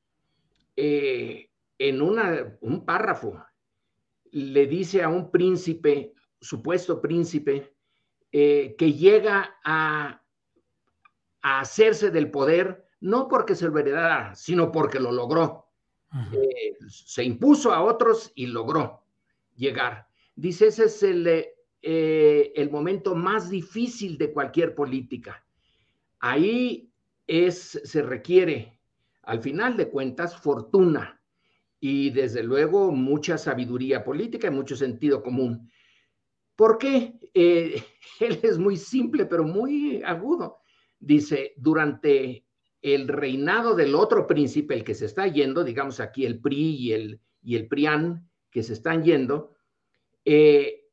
en 0.75 2.01
un 2.01 2.85
párrafo, 2.87 3.45
le 4.33 4.67
dice 4.67 5.03
a 5.03 5.09
un 5.09 5.31
príncipe, 5.31 6.13
supuesto 6.41 7.01
príncipe, 7.01 7.75
que 8.31 8.95
llega 8.99 9.57
a, 9.63 10.23
a 11.43 11.61
hacerse 11.61 12.11
del 12.11 12.31
poder 12.31 12.87
no 13.03 13.29
porque 13.29 13.55
se 13.55 13.69
lo 13.69 13.79
heredara, 13.79 14.35
sino 14.35 14.71
porque 14.71 15.01
lo 15.01 15.13
logró. 15.13 15.67
Eh, 16.33 16.77
se 16.89 17.25
impuso 17.25 17.73
a 17.73 17.83
otros 17.83 18.33
y 18.35 18.47
logró 18.47 19.03
llegar. 19.57 20.07
Dice, 20.37 20.69
ese 20.69 20.85
es 20.85 21.03
el, 21.03 21.27
eh, 21.27 22.53
el 22.55 22.71
momento 22.71 23.15
más 23.15 23.51
difícil 23.51 24.17
de 24.19 24.33
cualquier 24.33 24.75
política. 24.75 25.45
Ahí 26.21 26.93
es, 27.27 27.81
se 27.83 28.03
requiere, 28.03 28.79
al 29.23 29.41
final 29.41 29.77
de 29.77 29.89
cuentas, 29.89 30.37
fortuna 30.37 31.21
y 31.85 32.11
desde 32.11 32.45
luego 32.45 32.93
mucha 32.93 33.37
sabiduría 33.37 34.05
política 34.05 34.47
y 34.47 34.51
mucho 34.53 34.77
sentido 34.77 35.21
común. 35.21 35.69
¿Por 36.55 36.79
qué? 36.79 37.19
Eh, 37.35 37.83
él 38.21 38.39
es 38.41 38.57
muy 38.57 38.77
simple, 38.77 39.27
pero 39.27 39.43
muy 39.43 40.01
agudo. 40.05 40.61
Dice, 41.01 41.55
durante 41.57 42.47
el 42.83 43.09
reinado 43.09 43.75
del 43.75 43.97
otro 43.97 44.29
príncipe, 44.29 44.75
el 44.75 44.85
que 44.85 44.95
se 44.95 45.07
está 45.07 45.27
yendo, 45.27 45.65
digamos 45.65 45.99
aquí 45.99 46.25
el 46.25 46.41
PRI 46.41 46.77
y 46.77 46.93
el, 46.93 47.21
y 47.43 47.57
el 47.57 47.67
PRIAN, 47.67 48.31
que 48.49 48.63
se 48.63 48.75
están 48.75 49.03
yendo, 49.03 49.57
eh, 50.25 50.85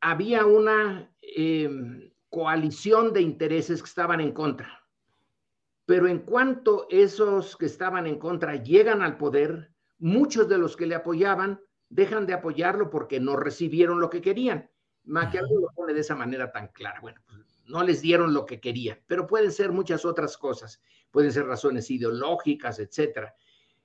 había 0.00 0.46
una 0.46 1.12
em, 1.22 2.08
coalición 2.28 3.12
de 3.12 3.22
intereses 3.22 3.82
que 3.82 3.88
estaban 3.88 4.20
en 4.20 4.30
contra. 4.30 4.86
Pero 5.86 6.06
en 6.06 6.20
cuanto 6.20 6.86
esos 6.88 7.56
que 7.56 7.66
estaban 7.66 8.06
en 8.06 8.20
contra 8.20 8.62
llegan 8.62 9.02
al 9.02 9.16
poder, 9.16 9.69
muchos 10.00 10.48
de 10.48 10.58
los 10.58 10.76
que 10.76 10.86
le 10.86 10.96
apoyaban 10.96 11.60
dejan 11.88 12.26
de 12.26 12.34
apoyarlo 12.34 12.90
porque 12.90 13.20
no 13.20 13.36
recibieron 13.36 14.00
lo 14.00 14.10
que 14.10 14.20
querían. 14.20 14.70
Maquiavelo 15.04 15.60
lo 15.60 15.68
pone 15.74 15.94
de 15.94 16.00
esa 16.00 16.16
manera 16.16 16.50
tan 16.50 16.68
clara. 16.68 17.00
Bueno, 17.00 17.20
pues 17.26 17.38
no 17.66 17.82
les 17.84 18.02
dieron 18.02 18.34
lo 18.34 18.44
que 18.44 18.60
querían, 18.60 18.98
pero 19.06 19.26
pueden 19.26 19.52
ser 19.52 19.70
muchas 19.70 20.04
otras 20.04 20.36
cosas 20.36 20.82
pueden 21.10 21.32
ser 21.32 21.46
razones 21.46 21.90
ideológicas, 21.90 22.78
etcétera. 22.78 23.34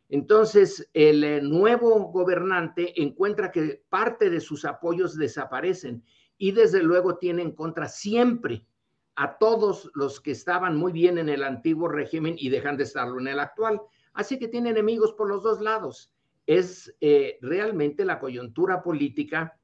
Entonces, 0.10 0.89
el 0.93 1.24
eh, 1.24 1.41
nuevo 1.41 2.12
gobernante 2.12 3.01
encuentra 3.01 3.51
que 3.51 3.84
parte 3.89 4.29
de 4.29 4.39
sus 4.39 4.65
apoyos 4.65 5.17
desaparecen 5.17 6.03
y 6.38 6.51
desde 6.51 6.84
luego 6.84 7.17
tiene 7.17 7.41
en 7.41 7.53
contra 7.53 7.88
siempre 7.88 8.67
a 9.15 9.38
todos 9.38 9.89
los 9.95 10.19
que 10.19 10.31
estaban 10.31 10.75
muy 10.75 10.91
bien 10.91 11.17
en 11.17 11.29
el 11.29 11.43
antiguo 11.43 11.88
régimen 11.88 12.36
y 12.38 12.50
dejan 12.50 12.77
de 12.77 12.84
estarlo 12.84 13.19
en 13.19 13.29
el 13.29 13.39
actual. 13.39 13.81
Así 14.15 14.39
que 14.39 14.48
tiene 14.48 14.72
enemigos 14.72 15.13
por 15.13 15.29
los 15.29 15.43
dos 15.43 15.62
lados. 15.62 16.12
Es 16.48 16.95
eh, 17.01 17.38
realmente 17.41 18.05
la 18.05 18.19
coyuntura 18.19 18.81
política 18.81 19.60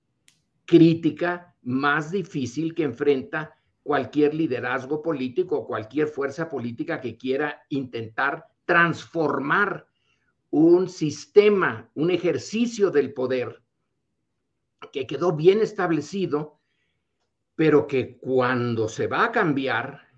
crítica 0.66 1.56
más 1.64 2.12
difícil 2.12 2.76
que 2.76 2.84
enfrenta 2.84 3.56
cualquier 3.84 4.34
liderazgo 4.34 5.02
político 5.02 5.58
o 5.58 5.68
cualquier 5.68 6.08
fuerza 6.08 6.50
política 6.50 7.02
que 7.02 7.18
quiera 7.18 7.64
intentar 7.70 8.46
transformar 8.66 9.88
un 10.50 10.90
sistema, 10.90 11.90
un 11.96 12.12
ejercicio 12.12 12.92
del 12.92 13.14
poder 13.14 13.64
que 14.92 15.08
quedó 15.08 15.34
bien 15.34 15.62
establecido, 15.62 16.60
pero 17.56 17.88
que 17.88 18.18
cuando 18.18 18.90
se 18.90 19.08
va 19.08 19.26
a 19.26 19.32
cambiar, 19.32 20.11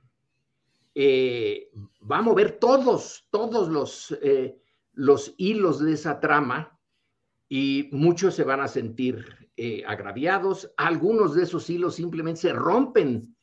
eh, 0.96 1.72
va 2.10 2.20
a 2.20 2.22
mover 2.22 2.60
todos, 2.60 3.28
todos 3.32 3.70
los, 3.70 4.18
eh, 4.22 4.58
los 4.94 5.34
hilos 5.38 5.80
de 5.80 5.94
esa 5.94 6.20
trama 6.20 6.80
y 7.50 7.90
muchos 7.92 8.36
se 8.36 8.44
van 8.44 8.62
a 8.62 8.68
sentir 8.68 9.50
eh, 9.58 9.84
agraviados. 9.86 10.72
Algunos 10.78 11.36
de 11.36 11.44
esos 11.44 11.70
hilos 11.70 11.96
simplemente 11.96 12.42
se 12.42 12.54
rompen 12.54 13.36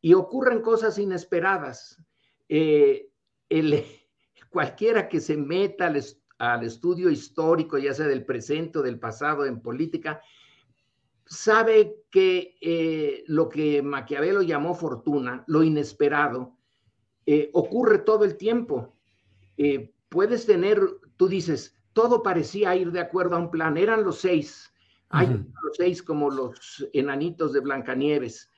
y 0.00 0.14
ocurren 0.14 0.60
cosas 0.60 0.98
inesperadas. 0.98 2.02
El, 2.48 3.84
cualquiera 4.50 5.08
que 5.08 5.20
se 5.20 5.36
meta 5.36 5.86
al, 5.86 6.02
al 6.38 6.64
estudio 6.64 7.10
histórico, 7.10 7.78
ya 7.78 7.94
sea 7.94 8.06
del 8.06 8.24
presente 8.24 8.78
o 8.78 8.82
del 8.82 8.98
pasado 8.98 9.46
en 9.46 9.60
política, 9.60 10.20
sabe 11.26 12.04
que 12.10 12.56
eh, 12.60 13.24
lo 13.26 13.48
que 13.48 13.82
Maquiavelo 13.82 14.42
llamó 14.42 14.74
fortuna, 14.74 15.44
lo 15.46 15.62
inesperado, 15.62 16.56
eh, 17.26 17.50
ocurre 17.52 17.98
todo 17.98 18.24
el 18.24 18.36
tiempo. 18.36 18.94
Eh, 19.56 19.92
puedes 20.08 20.46
tener, 20.46 20.80
tú 21.16 21.28
dices, 21.28 21.76
todo 21.92 22.22
parecía 22.22 22.74
ir 22.76 22.92
de 22.92 23.00
acuerdo 23.00 23.36
a 23.36 23.38
un 23.38 23.50
plan, 23.50 23.76
eran 23.76 24.04
los 24.04 24.20
seis, 24.20 24.72
hay 25.10 25.28
los 25.28 25.76
seis 25.76 26.02
como 26.02 26.28
los 26.28 26.88
enanitos 26.92 27.52
de 27.52 27.60
Blancanieves, 27.60 28.50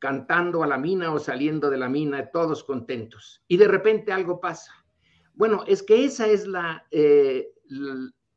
cantando 0.00 0.64
a 0.64 0.66
la 0.66 0.76
mina 0.76 1.12
o 1.12 1.20
saliendo 1.20 1.70
de 1.70 1.78
la 1.78 1.88
mina, 1.88 2.30
todos 2.32 2.64
contentos. 2.64 3.44
Y 3.46 3.56
de 3.56 3.68
repente 3.68 4.12
algo 4.12 4.40
pasa. 4.40 4.72
Bueno, 5.34 5.62
es 5.68 5.84
que 5.84 6.04
esa 6.04 6.26
es 6.26 6.48
la, 6.48 6.84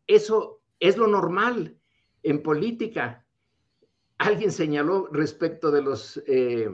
eso 0.05 0.61
es 0.79 0.97
lo 0.97 1.07
normal 1.07 1.75
en 2.23 2.41
política, 2.41 3.25
alguien 4.17 4.51
señaló 4.51 5.07
respecto 5.11 5.71
de 5.71 5.81
los 5.81 6.21
eh, 6.25 6.69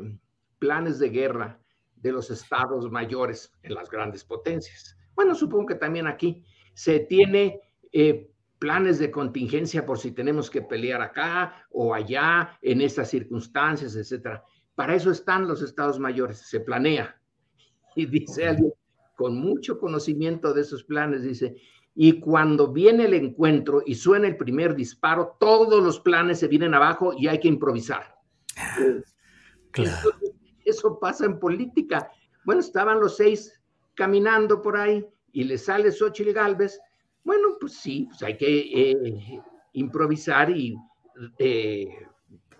planes 0.60 1.00
de 1.00 1.10
guerra 1.10 1.60
de 2.02 2.12
los 2.12 2.30
estados 2.32 2.90
mayores 2.92 3.52
en 3.64 3.74
las 3.74 3.90
grandes 3.90 4.24
potencias. 4.24 4.98
Bueno, 5.16 5.36
supongo 5.36 5.68
que 5.68 5.76
también 5.76 6.08
aquí 6.08 6.44
se 6.74 7.02
tiene 7.02 7.62
eh, 7.92 8.32
planes 8.60 9.00
de 9.00 9.12
contingencia 9.12 9.86
por 9.86 9.98
si 10.00 10.12
tenemos 10.12 10.50
que 10.50 10.62
pelear 10.62 11.02
acá 11.02 11.66
o 11.72 11.94
allá 11.94 12.58
en 12.62 12.82
estas 12.82 13.10
circunstancias, 13.10 13.96
etcétera. 13.96 14.44
Para 14.76 14.96
eso 14.96 15.12
están 15.12 15.48
los 15.48 15.62
estados 15.62 16.00
mayores, 16.00 16.38
se 16.40 16.60
planea. 16.60 17.20
Y 17.96 18.06
dice 18.06 18.48
alguien 18.48 18.72
con 19.16 19.38
mucho 19.38 19.80
conocimiento 19.80 20.54
de 20.54 20.62
esos 20.62 20.86
planes, 20.86 21.24
dice, 21.24 21.58
y 21.94 22.22
cuando 22.22 22.72
viene 22.72 23.06
el 23.06 23.14
encuentro 23.14 23.84
y 23.86 23.96
suena 23.96 24.28
el 24.28 24.38
primer 24.38 24.76
disparo, 24.76 25.36
todos 25.38 25.84
los 25.84 26.00
planes 26.00 26.40
se 26.40 26.48
vienen 26.48 26.74
abajo 26.74 27.14
y 27.18 27.28
hay 27.28 27.42
que 27.42 27.50
improvisar. 27.50 28.16
Claro. 29.72 30.10
Eso, 30.70 31.00
pasa 31.00 31.26
en 31.26 31.40
política. 31.40 32.12
Bueno, 32.46 32.62
estaban 32.62 33.00
los 33.00 33.18
seis 33.18 33.60
caminando 33.96 34.62
por 34.62 34.78
ahí 34.78 35.06
y 35.32 35.44
le 35.44 35.58
sale 35.58 35.92
Xochitl 35.92 36.32
Galvez. 36.32 36.80
Bueno, 37.24 37.58
pues 37.60 37.74
sí, 37.74 38.08
pues 38.10 38.24
hay 38.24 38.38
que 38.38 38.92
eh, 38.92 39.42
improvisar 39.74 40.50
y 40.50 40.76
eh, 41.38 42.08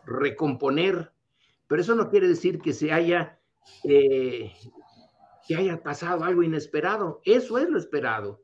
recomponer. 0.06 1.12
Pero 1.68 1.82
eso 1.82 1.96
no 1.96 2.10
quiere 2.10 2.28
decir 2.28 2.60
que 2.60 2.74
se 2.74 2.92
haya, 2.92 3.40
eh, 3.84 4.52
que 5.48 5.56
haya 5.56 5.82
pasado 5.82 6.24
algo 6.24 6.44
inesperado. 6.44 7.22
Eso 7.24 7.58
es 7.58 7.70
lo 7.70 7.78
esperado. 7.78 8.42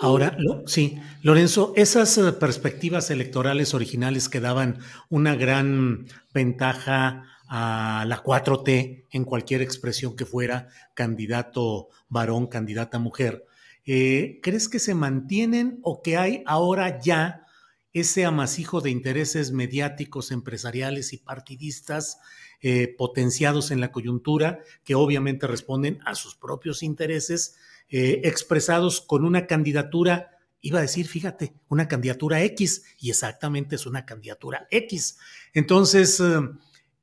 Ahora, 0.00 0.36
sí, 0.66 0.98
Lorenzo, 1.22 1.72
esas 1.76 2.18
perspectivas 2.38 3.10
electorales 3.10 3.72
originales 3.72 4.28
que 4.28 4.40
daban 4.40 4.78
una 5.08 5.34
gran 5.34 6.06
ventaja 6.34 7.31
a 7.54 8.06
la 8.06 8.22
4T 8.22 9.04
en 9.10 9.24
cualquier 9.24 9.60
expresión 9.60 10.16
que 10.16 10.24
fuera, 10.24 10.68
candidato 10.94 11.90
varón, 12.08 12.46
candidata 12.46 12.98
mujer, 12.98 13.44
eh, 13.84 14.40
¿crees 14.42 14.70
que 14.70 14.78
se 14.78 14.94
mantienen 14.94 15.78
o 15.82 16.00
que 16.00 16.16
hay 16.16 16.42
ahora 16.46 16.98
ya 16.98 17.44
ese 17.92 18.24
amasijo 18.24 18.80
de 18.80 18.88
intereses 18.88 19.52
mediáticos, 19.52 20.30
empresariales 20.30 21.12
y 21.12 21.18
partidistas 21.18 22.20
eh, 22.62 22.94
potenciados 22.96 23.70
en 23.70 23.82
la 23.82 23.92
coyuntura 23.92 24.60
que 24.82 24.94
obviamente 24.94 25.46
responden 25.46 25.98
a 26.06 26.14
sus 26.14 26.34
propios 26.34 26.82
intereses? 26.82 27.56
Eh, 27.90 28.22
expresados 28.24 29.02
con 29.02 29.26
una 29.26 29.46
candidatura, 29.46 30.38
iba 30.62 30.78
a 30.78 30.82
decir, 30.82 31.06
fíjate, 31.06 31.52
una 31.68 31.86
candidatura 31.86 32.42
X, 32.44 32.82
y 32.98 33.10
exactamente 33.10 33.74
es 33.74 33.84
una 33.84 34.06
candidatura 34.06 34.66
X. 34.70 35.18
Entonces, 35.52 36.18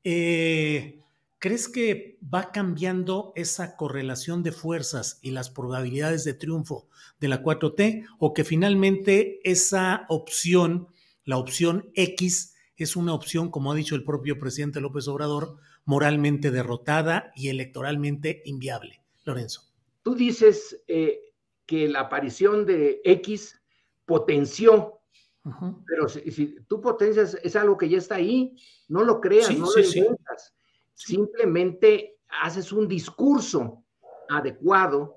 eh, 0.04 1.02
¿crees 1.40 1.68
que 1.68 2.18
va 2.22 2.52
cambiando 2.52 3.34
esa 3.36 3.76
correlación 3.76 4.44
de 4.44 4.52
fuerzas 4.52 5.20
y 5.22 5.32
las 5.32 5.50
probabilidades 5.50 6.24
de 6.24 6.34
triunfo 6.34 6.88
de 7.20 7.28
la 7.28 7.44
4T 7.44 8.06
o 8.20 8.34
que 8.34 8.44
finalmente 8.44 9.40
esa 9.44 10.06
opción, 10.10 10.88
la 11.26 11.38
opción 11.38 11.92
X, 11.96 12.56
es 12.78 12.96
una 12.96 13.14
opción, 13.14 13.52
como 13.52 13.72
ha 13.72 13.76
dicho 13.76 13.96
el 13.96 14.06
propio 14.06 14.40
presidente 14.40 14.80
López 14.80 15.08
Obrador, 15.08 15.58
moralmente 15.84 16.50
derrotada 16.50 17.32
y 17.36 17.50
electoralmente 17.50 18.42
inviable? 18.46 19.02
Lorenzo. 19.26 19.64
Tú 20.02 20.16
dices 20.16 20.82
eh, 20.88 21.20
que 21.66 21.90
la 21.90 22.02
aparición 22.02 22.66
de 22.66 23.02
X 23.04 23.62
potenció, 24.06 24.99
pero 25.86 26.08
si, 26.08 26.56
tú 26.68 26.82
potencias, 26.82 27.38
es 27.44 27.56
algo 27.56 27.78
que 27.78 27.90
ya 27.90 27.98
está 27.98 28.16
ahí, 28.16 28.56
no 28.88 29.04
lo 29.04 29.20
creas, 29.20 29.56
no 29.58 29.66
lo 29.66 29.82
inventas. 29.82 30.54
Simplemente 30.94 32.18
haces 32.42 32.72
un 32.72 32.88
discurso 32.88 33.84
adecuado 34.30 35.16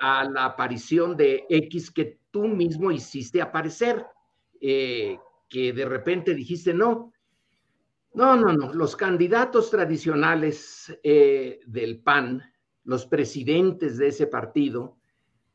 a 0.00 0.24
la 0.24 0.44
aparición 0.44 1.16
de 1.16 1.44
X 1.48 1.90
que 1.90 2.20
tú 2.30 2.46
mismo 2.48 2.90
hiciste 2.90 3.40
aparecer, 3.40 4.04
eh, 4.60 5.18
que 5.48 5.72
de 5.72 5.84
repente 5.84 6.34
dijiste 6.34 6.74
no. 6.74 7.12
No, 8.14 8.36
no, 8.36 8.52
no. 8.52 8.74
Los 8.74 8.94
candidatos 8.94 9.70
tradicionales 9.70 10.94
eh, 11.02 11.60
del 11.66 12.00
PAN 12.00 12.42
los 12.84 13.06
presidentes 13.06 13.96
de 13.98 14.08
ese 14.08 14.26
partido, 14.26 14.96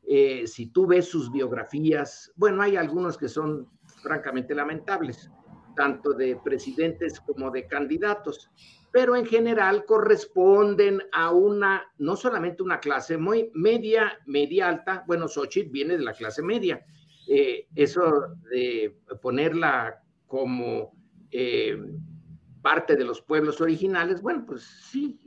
eh, 0.06 0.46
si 0.46 0.68
tú 0.68 0.86
ves 0.86 1.06
sus 1.06 1.30
biografías, 1.30 2.32
bueno, 2.36 2.62
hay 2.62 2.76
algunos 2.76 3.18
que 3.18 3.28
son 3.28 3.68
francamente 4.02 4.54
lamentables, 4.54 5.30
tanto 5.76 6.12
de 6.12 6.36
presidentes 6.42 7.20
como 7.20 7.50
de 7.50 7.66
candidatos, 7.66 8.50
pero 8.90 9.16
en 9.16 9.26
general 9.26 9.84
corresponden 9.84 11.02
a 11.12 11.30
una, 11.30 11.84
no 11.98 12.16
solamente 12.16 12.62
una 12.62 12.80
clase 12.80 13.16
muy 13.18 13.50
media, 13.54 14.18
media 14.26 14.68
alta, 14.68 15.04
bueno, 15.06 15.28
Xochitl 15.28 15.70
viene 15.70 15.96
de 15.96 16.04
la 16.04 16.14
clase 16.14 16.42
media, 16.42 16.84
eh, 17.28 17.66
eso 17.74 18.02
de 18.50 18.98
ponerla 19.20 20.02
como 20.26 20.92
eh, 21.30 21.78
parte 22.62 22.96
de 22.96 23.04
los 23.04 23.20
pueblos 23.20 23.60
originales, 23.60 24.22
bueno, 24.22 24.44
pues 24.46 24.62
sí, 24.62 25.20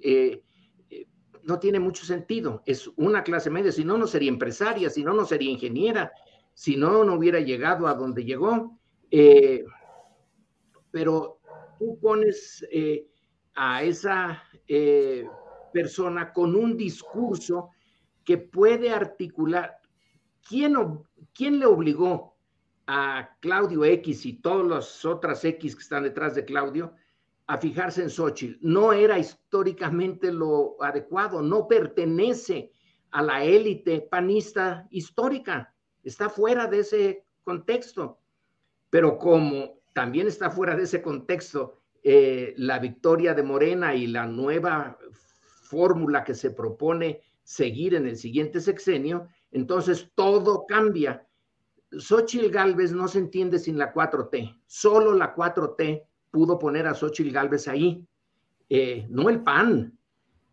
no 1.44 1.60
tiene 1.60 1.80
mucho 1.80 2.06
sentido. 2.06 2.62
Es 2.66 2.90
una 2.96 3.24
clase 3.24 3.50
media, 3.50 3.72
si 3.72 3.84
no, 3.84 3.98
no 3.98 4.08
sería 4.08 4.30
empresaria, 4.30 4.90
si 4.90 5.04
no, 5.04 5.14
no 5.14 5.26
sería 5.26 5.52
ingeniera, 5.52 6.12
si 6.62 6.78
no, 6.78 7.04
no 7.04 7.16
hubiera 7.16 7.40
llegado 7.40 7.88
a 7.88 7.96
donde 7.96 8.24
llegó. 8.24 8.78
Eh, 9.10 9.66
pero 10.92 11.40
tú 11.80 11.98
pones 12.00 12.64
eh, 12.72 13.08
a 13.56 13.82
esa 13.82 14.44
eh, 14.68 15.26
persona 15.74 16.32
con 16.32 16.56
un 16.56 16.78
discurso 16.78 17.72
que 18.24 18.38
puede 18.38 18.92
articular. 18.92 19.76
¿Quién, 20.48 20.76
¿Quién 21.34 21.58
le 21.58 21.66
obligó 21.66 22.38
a 22.86 23.36
Claudio 23.40 23.84
X 23.84 24.28
y 24.28 24.34
todas 24.34 24.68
las 24.68 25.04
otras 25.04 25.44
X 25.44 25.76
que 25.76 25.82
están 25.82 26.04
detrás 26.04 26.36
de 26.36 26.46
Claudio 26.46 26.94
a 27.48 27.58
fijarse 27.58 28.04
en 28.04 28.12
Xochitl. 28.12 28.60
No 28.62 28.94
era 28.94 29.18
históricamente 29.18 30.32
lo 30.32 30.76
adecuado, 30.80 31.42
no 31.42 31.68
pertenece 31.68 32.72
a 33.10 33.24
la 33.24 33.44
élite 33.44 34.02
panista 34.02 34.88
histórica, 34.92 35.74
está 36.04 36.30
fuera 36.30 36.68
de 36.68 36.80
ese 36.80 37.26
contexto. 37.44 38.20
Pero 38.90 39.18
como 39.18 39.82
también 39.94 40.28
está 40.28 40.50
fuera 40.50 40.76
de 40.76 40.84
ese 40.84 41.02
contexto 41.02 41.82
eh, 42.04 42.54
la 42.58 42.80
victoria 42.80 43.34
de 43.34 43.44
Morena 43.44 43.94
y 43.94 44.08
la 44.08 44.26
nueva 44.26 44.98
fórmula 45.64 46.24
que 46.24 46.34
se 46.34 46.52
propone 46.52 47.22
seguir 47.44 47.96
en 47.96 48.08
el 48.08 48.18
siguiente 48.18 48.60
sexenio, 48.60 49.28
entonces 49.52 50.12
todo 50.16 50.66
cambia. 50.68 51.28
Xochitl 51.92 52.50
Galvez 52.50 52.92
no 52.92 53.08
se 53.08 53.20
entiende 53.20 53.60
sin 53.60 53.78
la 53.78 53.94
4T, 53.94 54.62
solo 54.66 55.14
la 55.14 55.36
4T 55.36 56.04
pudo 56.32 56.58
poner 56.58 56.88
a 56.88 56.94
Xochitl 56.94 57.32
Galvez 57.32 57.68
ahí, 57.68 58.08
eh, 58.70 59.06
no 59.10 59.30
el 59.30 59.44
PAN. 59.44 59.98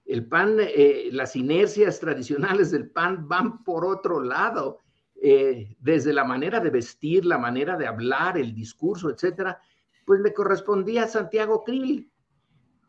El 0.04 0.26
PAN, 0.26 0.56
eh, 0.58 1.08
las 1.12 1.36
inercias 1.36 2.00
tradicionales 2.00 2.70
del 2.70 2.90
PAN 2.90 3.28
van 3.28 3.62
por 3.62 3.84
otro 3.84 4.20
lado, 4.22 4.80
eh, 5.22 5.76
desde 5.80 6.12
la 6.12 6.24
manera 6.24 6.60
de 6.60 6.70
vestir, 6.70 7.24
la 7.24 7.38
manera 7.38 7.76
de 7.76 7.86
hablar, 7.86 8.38
el 8.38 8.54
discurso, 8.54 9.10
etcétera, 9.10 9.60
pues 10.04 10.20
le 10.20 10.32
correspondía 10.32 11.04
a 11.04 11.08
Santiago 11.08 11.64
Krill. 11.64 12.10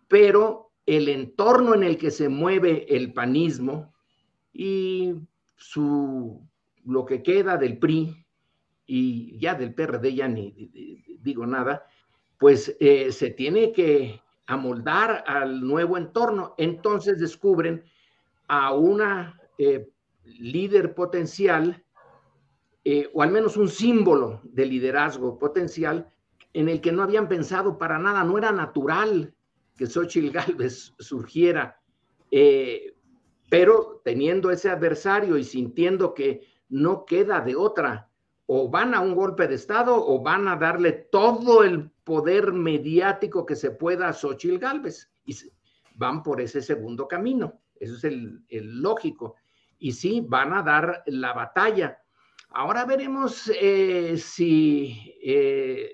Pero 0.08 0.72
el 0.86 1.10
entorno 1.10 1.76
en 1.76 1.84
el 1.84 1.98
que 1.98 2.12
se 2.12 2.30
mueve 2.30 2.86
el 2.96 3.14
panismo 3.14 3.94
y 4.54 5.14
su, 5.56 6.48
lo 6.86 7.06
que 7.06 7.22
queda 7.22 7.58
del 7.58 7.78
PRI 7.78 8.26
y 8.86 9.38
ya 9.40 9.54
del 9.54 9.76
PRD 9.76 10.16
ya 10.16 10.28
ni 10.28 10.72
digo 11.22 11.46
nada, 11.46 11.86
pues 12.38 12.76
eh, 12.80 13.12
se 13.12 13.32
tiene 13.32 13.72
que 13.72 14.22
amoldar 14.48 15.24
al 15.28 15.62
nuevo 15.62 15.98
entorno. 15.98 16.56
Entonces 16.58 17.20
descubren 17.20 17.84
a 18.48 18.74
una 18.74 19.40
eh, 19.58 19.90
líder 20.24 20.96
potencial, 20.96 21.84
eh, 22.92 23.10
o 23.14 23.22
al 23.22 23.32
menos 23.32 23.58
un 23.58 23.70
símbolo 23.70 24.42
de 24.44 24.66
liderazgo 24.66 25.38
potencial, 25.38 26.10
en 26.54 26.70
el 26.70 26.82
que 26.82 26.92
no 26.92 27.04
habían 27.04 27.28
pensado 27.28 27.78
para 27.78 28.00
nada, 28.00 28.24
no 28.24 28.38
era 28.38 28.52
natural 28.52 29.34
que 29.78 29.86
Xochitl 29.86 30.32
Galvez 30.32 30.94
surgiera, 31.00 31.80
pero 33.50 34.02
teniendo 34.04 34.52
ese 34.52 34.70
adversario 34.70 35.38
y 35.38 35.44
sintiendo 35.44 36.14
que 36.14 36.42
no 36.70 37.06
queda 37.06 37.42
de 37.42 37.56
otra 37.56 38.10
o 38.52 38.68
van 38.68 38.96
a 38.96 39.00
un 39.00 39.14
golpe 39.14 39.48
de 39.48 39.54
Estado 39.54 39.96
o 39.96 40.24
van 40.24 40.48
a 40.48 40.56
darle 40.56 40.92
todo 40.92 41.64
el 41.64 41.92
poder 42.04 42.52
mediático 42.52 43.46
que 43.46 43.56
se 43.56 43.70
pueda 43.70 44.08
a 44.08 44.14
Xochitl 44.14 44.58
Galvez. 44.58 45.12
Y 45.24 45.36
van 45.94 46.24
por 46.24 46.42
ese 46.42 46.64
segundo 46.64 47.08
camino. 47.08 47.62
Eso 47.76 47.96
es 47.96 48.04
el, 48.06 48.42
lógico. 48.50 49.36
Y 49.78 49.92
sí, 49.92 50.26
van 50.28 50.54
a 50.54 50.64
dar 50.64 51.04
la 51.06 51.34
batalla. 51.34 52.00
Ahora 52.52 52.86
veremos 52.86 53.52
eh, 53.60 54.18
si... 54.18 55.16
Eh, 55.24 55.92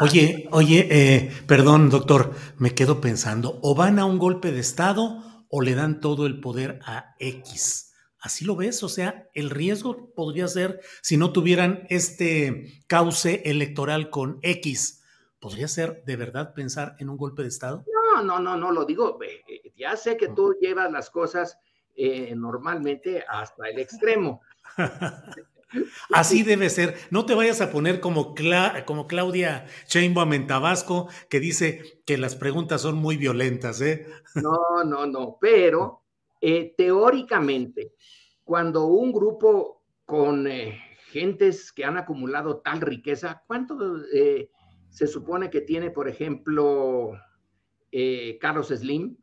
oye, 0.00 0.48
oye, 0.50 0.88
eh, 0.90 1.32
perdón, 1.46 1.90
doctor, 1.90 2.34
me 2.58 2.74
quedo 2.74 3.00
pensando, 3.00 3.58
o 3.62 3.74
van 3.74 3.98
a 3.98 4.04
un 4.04 4.18
golpe 4.18 4.52
de 4.52 4.60
Estado 4.60 5.22
o 5.48 5.60
le 5.60 5.74
dan 5.74 6.00
todo 6.00 6.26
el 6.26 6.40
poder 6.40 6.80
a 6.84 7.14
X. 7.18 7.94
Así 8.18 8.44
lo 8.44 8.56
ves, 8.56 8.82
o 8.82 8.88
sea, 8.88 9.28
el 9.34 9.50
riesgo 9.50 10.12
podría 10.14 10.48
ser, 10.48 10.80
si 11.02 11.16
no 11.16 11.32
tuvieran 11.32 11.86
este 11.88 12.84
cauce 12.86 13.42
electoral 13.44 14.10
con 14.10 14.38
X, 14.42 15.02
podría 15.40 15.66
ser 15.66 16.04
de 16.06 16.16
verdad 16.16 16.54
pensar 16.54 16.94
en 17.00 17.10
un 17.10 17.16
golpe 17.16 17.42
de 17.42 17.48
Estado. 17.48 17.84
No, 18.14 18.22
no, 18.22 18.38
no, 18.38 18.56
no 18.56 18.70
lo 18.70 18.84
digo. 18.84 19.18
Eh, 19.22 19.72
ya 19.76 19.96
sé 19.96 20.16
que 20.16 20.28
tú 20.28 20.54
llevas 20.60 20.90
las 20.92 21.10
cosas 21.10 21.58
eh, 21.96 22.32
normalmente 22.36 23.24
hasta 23.28 23.68
el 23.68 23.78
extremo. 23.80 24.40
Así 26.12 26.42
debe 26.42 26.70
ser. 26.70 26.96
No 27.10 27.26
te 27.26 27.34
vayas 27.34 27.60
a 27.60 27.70
poner 27.70 28.00
como, 28.00 28.34
como 28.86 29.06
Claudia 29.06 29.66
Sheinbaum 29.88 30.32
en 30.32 30.46
Tabasco, 30.46 31.08
que 31.28 31.40
dice 31.40 32.02
que 32.04 32.18
las 32.18 32.36
preguntas 32.36 32.82
son 32.82 32.96
muy 32.96 33.16
violentas, 33.16 33.80
¿eh? 33.80 34.06
No, 34.34 34.84
no, 34.84 35.06
no, 35.06 35.38
pero 35.40 36.02
eh, 36.40 36.74
teóricamente, 36.76 37.94
cuando 38.44 38.86
un 38.86 39.12
grupo 39.12 39.82
con 40.04 40.46
eh, 40.46 40.80
gentes 41.10 41.72
que 41.72 41.84
han 41.84 41.96
acumulado 41.96 42.58
tal 42.58 42.80
riqueza, 42.80 43.42
¿cuánto 43.46 43.98
eh, 44.12 44.50
se 44.88 45.06
supone 45.06 45.50
que 45.50 45.60
tiene, 45.60 45.90
por 45.90 46.08
ejemplo, 46.08 47.12
Carlos 48.40 48.68
Slim? 48.68 49.16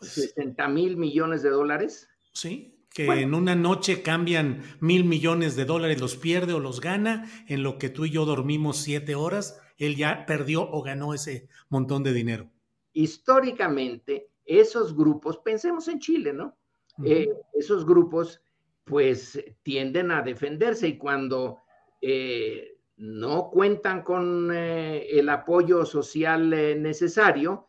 60 0.00 0.64
pues 0.64 0.74
mil 0.74 0.96
millones 0.96 1.42
de 1.42 1.50
dólares. 1.50 2.08
Sí, 2.32 2.77
que 2.90 3.06
en 3.06 3.34
una 3.34 3.54
noche 3.54 4.02
cambian 4.02 4.62
mil 4.80 5.04
millones 5.04 5.56
de 5.56 5.64
dólares, 5.64 6.00
los 6.00 6.16
pierde 6.16 6.52
o 6.52 6.60
los 6.60 6.80
gana, 6.80 7.30
en 7.46 7.62
lo 7.62 7.78
que 7.78 7.90
tú 7.90 8.06
y 8.06 8.10
yo 8.10 8.24
dormimos 8.24 8.78
siete 8.78 9.14
horas, 9.14 9.60
él 9.76 9.96
ya 9.96 10.26
perdió 10.26 10.68
o 10.68 10.82
ganó 10.82 11.14
ese 11.14 11.48
montón 11.68 12.02
de 12.02 12.12
dinero. 12.12 12.50
Históricamente, 12.92 14.30
esos 14.44 14.96
grupos, 14.96 15.38
pensemos 15.38 15.86
en 15.88 16.00
Chile, 16.00 16.32
¿no? 16.32 16.56
Eh, 17.04 17.28
esos 17.54 17.86
grupos 17.86 18.42
pues 18.82 19.40
tienden 19.62 20.10
a 20.10 20.22
defenderse 20.22 20.88
y 20.88 20.98
cuando 20.98 21.58
eh, 22.00 22.78
no 22.96 23.50
cuentan 23.50 24.02
con 24.02 24.50
eh, 24.52 25.06
el 25.10 25.28
apoyo 25.28 25.84
social 25.84 26.50
necesario, 26.50 27.67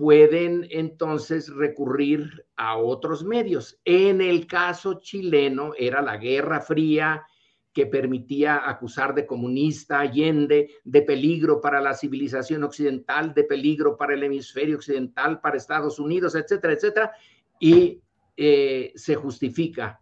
pueden 0.00 0.66
entonces 0.70 1.54
recurrir 1.54 2.46
a 2.56 2.78
otros 2.78 3.22
medios. 3.22 3.78
En 3.84 4.22
el 4.22 4.46
caso 4.46 4.98
chileno 4.98 5.72
era 5.76 6.00
la 6.00 6.16
Guerra 6.16 6.62
Fría, 6.62 7.26
que 7.70 7.84
permitía 7.84 8.66
acusar 8.66 9.14
de 9.14 9.26
comunista 9.26 10.00
Allende, 10.00 10.70
de 10.84 11.02
peligro 11.02 11.60
para 11.60 11.82
la 11.82 11.92
civilización 11.92 12.64
occidental, 12.64 13.34
de 13.34 13.44
peligro 13.44 13.98
para 13.98 14.14
el 14.14 14.22
hemisferio 14.22 14.76
occidental, 14.76 15.38
para 15.38 15.58
Estados 15.58 15.98
Unidos, 15.98 16.34
etcétera, 16.34 16.72
etcétera, 16.72 17.12
y 17.58 18.00
eh, 18.38 18.92
se 18.94 19.16
justifica 19.16 20.00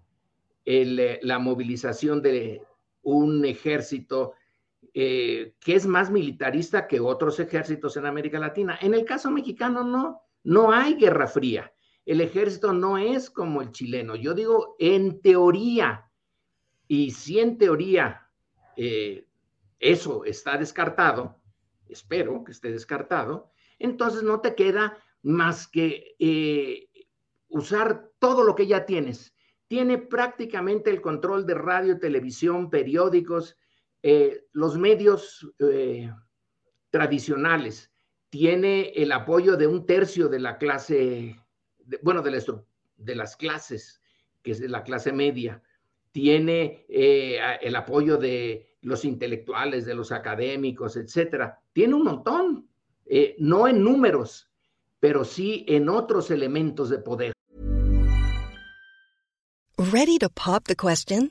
eh, 0.65 1.19
la 1.23 1.41
movilización 1.41 2.23
de 2.23 2.63
un 3.03 3.45
ejército 3.45 4.35
eh, 4.95 5.55
que 5.61 5.75
es 5.75 5.87
más 5.87 6.11
militarista 6.11 6.87
que 6.87 7.01
otros 7.01 7.39
ejércitos 7.41 7.97
en 7.97 8.07
América 8.07 8.39
Latina. 8.39 8.79
En 8.81 8.95
el 8.95 9.05
caso 9.05 9.31
mexicano 9.31 9.85
no, 9.85 10.23
no 10.45 10.73
hay 10.73 10.95
guerra 10.95 11.27
fría. 11.27 11.73
El 12.07 12.21
ejército 12.21 12.73
no 12.73 12.97
es 12.97 13.29
como 13.29 13.61
el 13.61 13.71
chileno. 13.71 14.17
Yo 14.17 14.33
digo 14.33 14.77
en 14.79 15.21
teoría, 15.21 16.11
y 16.87 17.11
si 17.11 17.39
en 17.39 17.59
teoría 17.59 18.29
eh, 18.77 19.27
eso 19.79 20.25
está 20.25 20.57
descartado, 20.57 21.39
espero 21.87 22.45
que 22.45 22.53
esté 22.53 22.73
descartado, 22.73 23.51
entonces 23.79 24.23
no 24.23 24.41
te 24.41 24.55
queda 24.55 24.99
más 25.23 25.69
que 25.69 26.17
eh, 26.19 26.89
usar 27.49 28.11
todo 28.19 28.43
lo 28.43 28.55
que 28.55 28.67
ya 28.67 28.87
tienes. 28.87 29.35
Tiene 29.67 29.99
prácticamente 29.99 30.89
el 30.89 31.03
control 31.03 31.45
de 31.45 31.55
radio, 31.55 31.99
televisión, 31.99 32.71
periódicos, 32.71 33.58
eh, 34.03 34.47
los 34.53 34.77
medios 34.79 35.49
tradicionales. 36.91 37.93
Tiene 38.31 38.91
el 38.95 39.13
apoyo 39.13 39.57
de 39.57 39.67
un 39.67 39.87
tercio 39.87 40.29
de 40.29 40.39
la 40.39 40.59
clase, 40.59 41.41
bueno, 42.03 42.23
de, 42.23 42.43
de 42.99 43.15
las 43.15 43.37
clases, 43.37 44.03
que 44.43 44.51
es 44.51 44.61
la 44.61 44.83
clase 44.83 45.13
media 45.13 45.63
tiene 46.13 46.85
eh, 46.89 47.39
el 47.61 47.77
apoyo 47.77 48.17
de 48.17 48.77
los 48.83 49.05
intelectuales, 49.05 49.85
de 49.87 49.95
los 49.95 50.13
académicos, 50.13 50.97
etcétera. 50.97 51.61
Tiene 51.73 51.95
un 51.95 52.05
montón, 52.05 52.69
eh, 53.07 53.37
no 53.39 53.69
en 53.69 53.83
números, 53.83 54.51
pero 55.01 55.25
sí 55.25 55.65
en 55.69 55.89
otros 55.89 56.31
elementos 56.31 56.91
de 56.91 56.99
poder. 56.99 57.33
Ready 59.77 60.19
to 60.19 60.29
pop 60.29 60.65
the 60.65 60.75
question? 60.75 61.31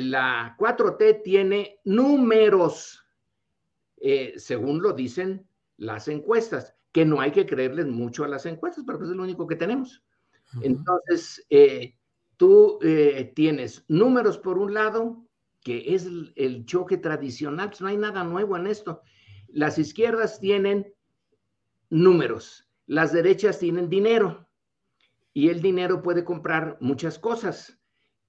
La 0.00 0.56
4T 0.58 1.22
tiene 1.22 1.80
números 1.84 3.02
eh, 4.04 4.34
según 4.36 4.82
lo 4.82 4.92
dicen 4.92 5.46
las 5.76 6.08
encuestas, 6.08 6.74
que 6.90 7.04
no 7.04 7.20
hay 7.20 7.30
que 7.30 7.46
creerles 7.46 7.86
mucho 7.86 8.24
a 8.24 8.28
las 8.28 8.46
encuestas, 8.46 8.84
pero 8.84 8.98
pues 8.98 9.10
es 9.10 9.16
lo 9.16 9.22
único 9.22 9.46
que 9.46 9.54
tenemos. 9.54 10.04
Entonces, 10.60 11.46
eh, 11.48 11.96
tú 12.36 12.80
eh, 12.82 13.32
tienes 13.34 13.84
números 13.86 14.38
por 14.38 14.58
un 14.58 14.74
lado, 14.74 15.24
que 15.60 15.94
es 15.94 16.04
el, 16.04 16.64
choque 16.66 16.98
tradicional, 16.98 17.68
pues 17.68 17.80
no 17.80 17.86
hay 17.86 17.96
nada 17.96 18.24
nuevo 18.24 18.56
en 18.56 18.66
esto. 18.66 19.02
Las 19.46 19.78
izquierdas 19.78 20.40
tienen 20.40 20.92
números, 21.90 22.68
las 22.86 23.12
derechas 23.12 23.60
tienen 23.60 23.88
dinero 23.88 24.48
y 25.32 25.48
el 25.48 25.62
dinero 25.62 26.02
puede 26.02 26.24
comprar 26.24 26.76
muchas 26.80 27.20
cosas 27.20 27.78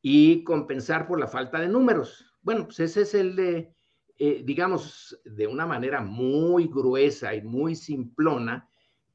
y 0.05 0.43
compensar 0.43 1.07
por 1.07 1.17
la 1.17 1.27
falta 1.27 1.59
de 1.61 1.69
números. 1.69 2.35
Bueno, 2.41 2.65
pues 2.65 2.81
ese 2.81 3.03
es 3.03 3.13
el 3.13 3.37
de, 3.37 3.73
eh, 4.19 4.43
digamos, 4.43 5.17
de 5.23 5.47
una 5.47 5.65
manera 5.65 6.01
muy 6.01 6.67
gruesa 6.67 7.33
y 7.33 7.41
muy 7.41 7.73
simplona, 7.73 8.69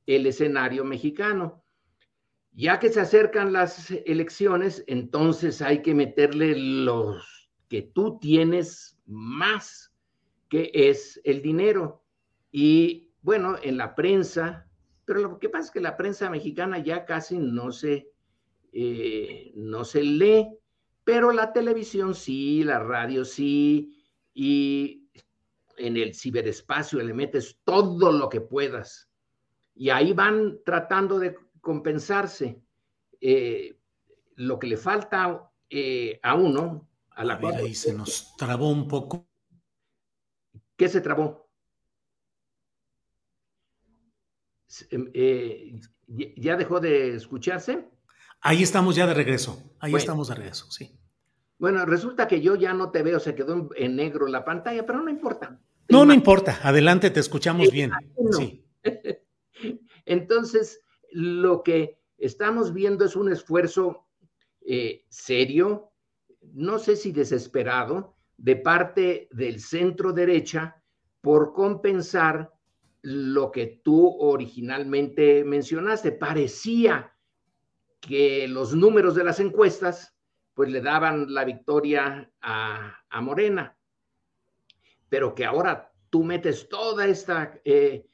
el 0.06 0.26
escenario 0.26 0.84
mexicano. 0.86 1.62
Ya 2.52 2.80
que 2.80 2.88
se 2.88 3.00
acercan 3.00 3.52
las 3.52 3.90
elecciones, 4.06 4.82
entonces 4.86 5.60
hay 5.60 5.82
que 5.82 5.94
meterle 5.94 6.56
los 6.56 7.50
que 7.68 7.82
tú 7.82 8.18
tienes 8.18 8.98
más, 9.04 9.94
que 10.48 10.70
es 10.72 11.20
el 11.24 11.42
dinero. 11.42 12.02
Y 12.50 13.12
bueno, 13.20 13.56
en 13.62 13.76
la 13.76 13.94
prensa, 13.94 14.66
pero 15.04 15.20
lo 15.20 15.38
que 15.38 15.50
pasa 15.50 15.66
es 15.66 15.70
que 15.70 15.80
la 15.82 15.98
prensa 15.98 16.30
mexicana 16.30 16.78
ya 16.78 17.04
casi 17.04 17.36
no 17.36 17.72
se, 17.72 18.10
eh, 18.72 19.52
no 19.54 19.84
se 19.84 20.02
lee, 20.02 20.57
pero 21.08 21.32
la 21.32 21.54
televisión 21.54 22.14
sí, 22.14 22.62
la 22.62 22.80
radio 22.80 23.24
sí, 23.24 23.98
y 24.34 25.08
en 25.78 25.96
el 25.96 26.14
ciberespacio 26.14 27.02
le 27.02 27.14
metes 27.14 27.60
todo 27.64 28.12
lo 28.12 28.28
que 28.28 28.42
puedas. 28.42 29.08
Y 29.74 29.88
ahí 29.88 30.12
van 30.12 30.58
tratando 30.66 31.18
de 31.18 31.34
compensarse. 31.62 32.60
Eh, 33.22 33.80
lo 34.34 34.58
que 34.58 34.66
le 34.66 34.76
falta 34.76 35.50
eh, 35.70 36.20
a 36.22 36.34
uno, 36.34 36.86
a 37.12 37.24
la 37.24 37.36
a 37.36 37.56
ahí 37.56 37.74
se 37.74 37.94
nos 37.94 38.36
trabó 38.36 38.68
un 38.68 38.86
poco. 38.86 39.26
¿Qué 40.76 40.90
se 40.90 41.00
trabó? 41.00 41.50
Em, 44.90 45.10
eh, 45.14 45.80
¿Ya 46.36 46.58
dejó 46.58 46.80
de 46.80 47.14
escucharse? 47.14 47.88
Ahí 48.42 48.62
estamos 48.62 48.94
ya 48.94 49.06
de 49.06 49.14
regreso. 49.14 49.74
Ahí 49.80 49.94
estamos 49.94 50.28
de 50.28 50.34
regreso, 50.34 50.70
sí. 50.70 50.97
Bueno, 51.58 51.84
resulta 51.84 52.28
que 52.28 52.40
yo 52.40 52.54
ya 52.54 52.72
no 52.72 52.90
te 52.90 53.02
veo, 53.02 53.18
se 53.18 53.34
quedó 53.34 53.70
en 53.74 53.96
negro 53.96 54.26
la 54.28 54.44
pantalla, 54.44 54.86
pero 54.86 55.02
no 55.02 55.10
importa. 55.10 55.60
No, 55.88 56.04
no 56.04 56.12
importa. 56.12 56.60
Adelante, 56.62 57.10
te 57.10 57.20
escuchamos 57.20 57.70
bien. 57.70 57.90
Sí. 58.32 58.64
Entonces, 60.04 60.80
lo 61.10 61.62
que 61.62 61.98
estamos 62.16 62.72
viendo 62.72 63.04
es 63.04 63.16
un 63.16 63.32
esfuerzo 63.32 64.06
eh, 64.60 65.04
serio, 65.08 65.92
no 66.52 66.78
sé 66.78 66.94
si 66.94 67.10
desesperado, 67.12 68.16
de 68.36 68.56
parte 68.56 69.28
del 69.32 69.60
centro 69.60 70.12
derecha 70.12 70.82
por 71.20 71.52
compensar 71.52 72.52
lo 73.02 73.50
que 73.50 73.80
tú 73.82 74.16
originalmente 74.20 75.42
mencionaste. 75.44 76.12
Parecía 76.12 77.14
que 78.00 78.46
los 78.46 78.74
números 78.74 79.14
de 79.14 79.24
las 79.24 79.40
encuestas 79.40 80.17
pues 80.58 80.72
le 80.72 80.80
daban 80.80 81.32
la 81.32 81.44
victoria 81.44 82.32
a, 82.42 83.20
Morena, 83.22 83.78
pero 85.08 85.32
que 85.32 85.44
ahora 85.44 85.92
tú 86.10 86.24
metes 86.24 86.68
toda 86.68 87.06
esta 87.06 87.60
eh, 87.64 88.04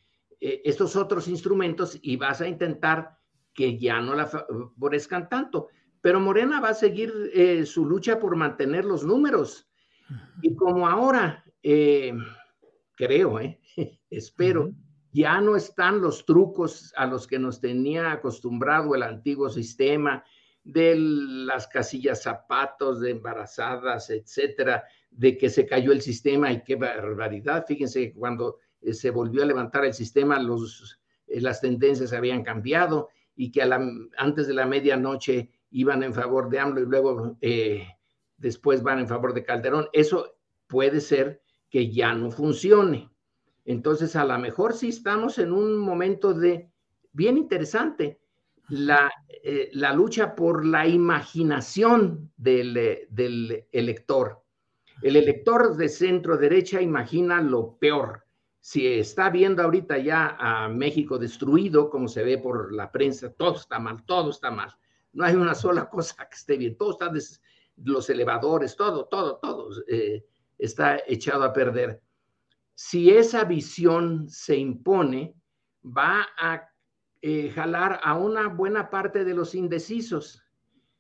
eh, 0.43 0.61
estos 0.63 0.95
otros 0.95 1.27
instrumentos 1.27 1.99
y 2.03 2.19
vas 2.19 2.43
a 2.43 2.47
intentar 2.47 3.17
que 3.55 3.79
ya 3.79 3.99
no 4.03 4.15
la 4.15 4.27
favorezcan 4.27 5.31
tanto. 5.31 5.69
Pero 6.03 6.21
Morena 6.21 6.61
va 6.61 6.69
a 6.69 6.75
seguir 6.75 7.15
eh, 7.33 7.65
su 7.65 7.87
lucha 7.87 8.19
por 8.19 8.37
mantener 8.37 8.85
los 8.85 9.07
números. 9.07 9.67
Y 10.43 10.55
como 10.55 10.87
ahora, 10.87 11.43
creo, 11.63 13.41
espero, 14.11 14.71
ya 15.13 15.41
no 15.41 15.57
están 15.57 16.03
los 16.03 16.27
trucos 16.27 16.93
a 16.95 17.07
los 17.07 17.27
que 17.27 17.39
nos 17.39 17.63
tenía 17.63 18.13
acostumbrado 18.13 18.95
el 18.95 19.03
antiguo 19.03 19.49
sistema 19.49 20.23
de 20.65 20.97
las 20.97 21.69
casillas 21.69 22.23
zapatos, 22.23 23.01
de 23.01 23.11
embarazadas, 23.11 24.09
etcétera, 24.11 24.85
de 25.11 25.37
que 25.37 25.51
se 25.51 25.67
cayó 25.67 25.93
el 25.93 26.01
sistema 26.01 26.51
y 26.51 26.63
qué 26.65 26.77
barbaridad. 26.77 27.67
Fíjense 27.69 28.13
cuando 28.15 28.59
eh, 28.81 28.95
se 28.95 29.11
volvió 29.11 29.43
a 29.43 29.47
levantar 29.47 29.85
el 29.85 29.95
sistema, 29.95 30.41
los, 30.41 30.99
eh, 31.27 31.41
las 31.41 31.61
tendencias 31.61 32.13
habían 32.13 32.43
cambiado 32.43 33.11
y 33.37 33.53
que 33.53 33.63
antes 34.17 34.47
de 34.47 34.55
la 34.55 34.67
medianoche 34.67 35.51
iban 35.71 36.03
en 36.03 36.15
favor 36.15 36.49
de 36.49 36.61
AMLO 36.61 36.81
y 36.81 36.87
luego 36.87 37.37
eh, 37.41 37.87
después 38.37 38.83
van 38.83 39.01
en 39.01 39.09
favor 39.09 39.35
de 39.35 39.45
Calderón. 39.45 39.89
Eso 39.93 40.37
puede 40.67 41.01
ser 41.01 41.43
que 41.69 41.91
ya 41.91 42.15
no 42.15 42.31
funcione. 42.31 43.11
Entonces, 43.65 44.15
a 44.17 44.25
lo 44.25 44.39
mejor 44.39 44.75
sí 44.75 44.89
estamos 44.89 45.39
en 45.39 45.53
un 45.53 45.79
momento 45.79 46.33
de 46.33 46.71
bien 47.13 47.37
interesante, 47.37 48.21
la, 48.69 49.13
la 49.73 49.93
lucha 49.93 50.35
por 50.35 50.65
la 50.65 50.87
imaginación 50.87 52.33
del, 52.37 53.07
del 53.11 53.67
elector. 53.73 54.43
El 55.03 55.17
elector 55.17 55.77
de 55.77 55.89
centro 55.89 56.37
derecha 56.37 56.81
imagina 56.81 57.41
lo 57.41 57.77
peor, 57.77 58.25
si 58.67 58.87
está 58.87 59.29
viendo 59.29 59.63
ahorita 59.63 59.99
ya 59.99 60.39
a 60.41 60.71
México 60.71 61.19
destruido, 61.19 61.91
como 61.91 62.09
se 62.09 62.25
ve 62.25 62.39
por 62.39 62.73
la 62.73 62.91
prensa, 62.91 63.31
todo 63.31 63.57
está 63.57 63.79
mal, 63.79 64.03
todo 64.07 64.31
está 64.31 64.51
mal. 64.51 64.75
No 65.13 65.23
hay 65.27 65.35
una 65.35 65.55
sola 65.55 65.87
cosa 65.91 66.27
que 66.27 66.35
esté 66.35 66.57
bien, 66.57 66.75
todo 66.79 66.93
está, 66.93 67.13
los 67.77 68.09
elevadores, 68.09 68.75
todo, 68.75 69.05
todo, 69.05 69.37
todo 69.37 69.69
eh, 69.87 70.25
está 70.57 70.99
echado 71.07 71.45
a 71.45 71.53
perder. 71.53 72.01
Si 72.75 73.11
esa 73.11 73.45
visión 73.45 74.31
se 74.31 74.57
impone, 74.57 75.35
va 75.85 76.27
a 76.39 76.67
eh, 77.27 77.49
jalar 77.55 78.01
a 78.03 78.19
una 78.19 78.49
buena 78.49 78.91
parte 78.91 79.25
de 79.25 79.33
los 79.33 79.55
indecisos. 79.55 80.45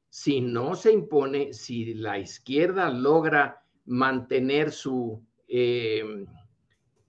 Si 0.09 0.41
no 0.41 0.75
se 0.75 0.91
impone, 0.91 1.53
si 1.53 1.93
la 1.93 2.19
izquierda 2.19 2.89
logra 2.89 3.63
mantener 3.85 4.73
su... 4.73 5.23
Eh, 5.47 6.25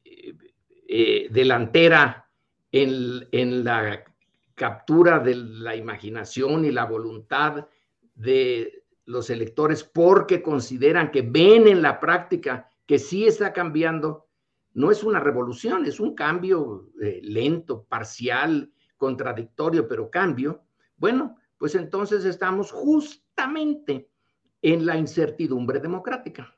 eh, 0.04 1.28
delantera 1.32 2.30
en, 2.74 3.64
la 3.64 4.04
captura 4.54 5.20
de 5.20 5.36
la 5.36 5.78
imaginación 5.78 6.66
y 6.66 6.72
la 6.72 6.84
voluntad 6.84 7.70
de 8.16 8.84
los 9.06 9.30
electores 9.30 9.86
porque 9.86 10.42
consideran 10.42 11.10
que 11.10 11.22
ven 11.22 11.70
en 11.70 11.82
la 11.82 12.02
práctica 12.02 12.70
que 12.86 13.00
sí 13.00 13.26
está 13.26 13.54
cambiando. 13.54 14.28
No 14.74 14.92
es 14.92 15.06
una 15.06 15.22
revolución, 15.22 15.86
es 15.86 16.02
un 16.02 16.16
cambio 16.16 16.90
lento, 17.22 17.86
parcial, 17.86 18.74
contradictorio, 18.98 19.88
pero 19.88 20.10
cambio. 20.10 20.64
Bueno, 20.98 21.38
pues 21.58 21.76
entonces 21.76 22.26
estamos 22.26 22.72
justamente 22.72 24.10
en 24.62 24.86
la 24.86 24.98
incertidumbre 24.98 25.80
democrática 25.80 26.56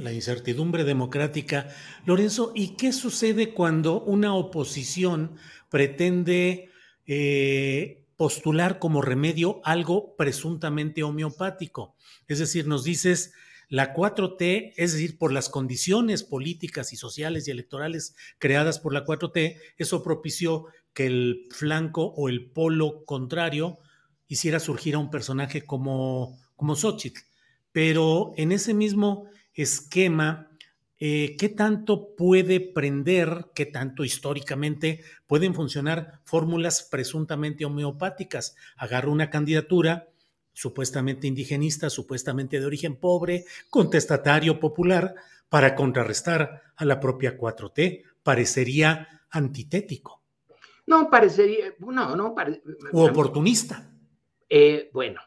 la 0.00 0.12
incertidumbre 0.12 0.84
democrática. 0.84 1.68
Lorenzo, 2.06 2.52
¿y 2.54 2.76
qué 2.76 2.92
sucede 2.92 3.52
cuando 3.52 4.00
una 4.02 4.34
oposición 4.34 5.36
pretende 5.68 6.70
eh, 7.06 8.04
postular 8.16 8.78
como 8.78 9.02
remedio 9.02 9.60
algo 9.64 10.14
presuntamente 10.16 11.02
homeopático? 11.02 11.96
Es 12.28 12.38
decir, 12.38 12.68
nos 12.68 12.84
dices, 12.84 13.32
la 13.68 13.92
4T, 13.94 14.74
es 14.76 14.92
decir, 14.92 15.18
por 15.18 15.32
las 15.32 15.48
condiciones 15.48 16.22
políticas 16.22 16.92
y 16.92 16.96
sociales 16.96 17.46
y 17.46 17.50
electorales 17.50 18.14
creadas 18.38 18.78
por 18.78 18.92
la 18.92 19.04
4T, 19.04 19.58
eso 19.78 20.02
propició 20.02 20.66
que 20.92 21.06
el 21.06 21.46
flanco 21.50 22.04
o 22.16 22.28
el 22.28 22.50
polo 22.50 23.04
contrario 23.04 23.78
hiciera 24.28 24.60
surgir 24.60 24.94
a 24.94 24.98
un 24.98 25.10
personaje 25.10 25.62
como, 25.62 26.38
como 26.56 26.76
Xochitl. 26.76 27.20
Pero 27.72 28.32
en 28.36 28.52
ese 28.52 28.74
mismo 28.74 29.28
esquema, 29.54 30.50
eh, 30.98 31.36
¿qué 31.38 31.48
tanto 31.48 32.14
puede 32.14 32.60
prender, 32.60 33.46
qué 33.54 33.66
tanto 33.66 34.04
históricamente 34.04 35.02
pueden 35.26 35.54
funcionar 35.54 36.20
fórmulas 36.24 36.86
presuntamente 36.90 37.64
homeopáticas? 37.64 38.54
Agarro 38.76 39.10
una 39.12 39.30
candidatura 39.30 40.08
supuestamente 40.52 41.26
indigenista, 41.26 41.88
supuestamente 41.88 42.60
de 42.60 42.66
origen 42.66 42.96
pobre, 42.96 43.44
contestatario 43.70 44.60
popular, 44.60 45.14
para 45.48 45.74
contrarrestar 45.74 46.62
a 46.76 46.84
la 46.84 47.00
propia 47.00 47.36
4T. 47.36 48.04
Parecería 48.22 49.22
antitético. 49.30 50.19
No, 50.90 51.08
parecería, 51.08 51.72
no, 51.78 52.16
no. 52.16 52.34
Pare, 52.34 52.60
o 52.92 53.04
oportunista. 53.04 53.88
Eh, 54.48 54.90
bueno, 54.92 55.20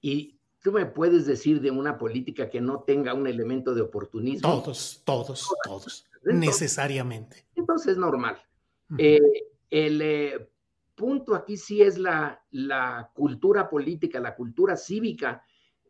y 0.00 0.40
¿Tú 0.62 0.72
me 0.72 0.86
puedes 0.86 1.26
decir 1.26 1.60
de 1.60 1.70
una 1.70 1.98
política 1.98 2.48
que 2.48 2.58
no 2.58 2.84
tenga 2.84 3.12
un 3.12 3.26
elemento 3.26 3.74
de 3.74 3.82
oportunismo? 3.82 4.48
Todos, 4.48 5.02
todos, 5.04 5.46
todos. 5.62 6.06
necesariamente. 6.24 7.44
Entonces 7.54 7.92
es 7.92 7.98
normal. 7.98 8.38
Eh, 8.96 9.20
el 9.68 10.00
eh, 10.00 10.50
punto 10.94 11.34
aquí 11.34 11.58
sí 11.58 11.82
es 11.82 11.98
la, 11.98 12.42
la, 12.50 13.10
cultura 13.12 13.68
política, 13.68 14.20
la 14.20 14.34
cultura 14.34 14.74
cívica 14.74 15.44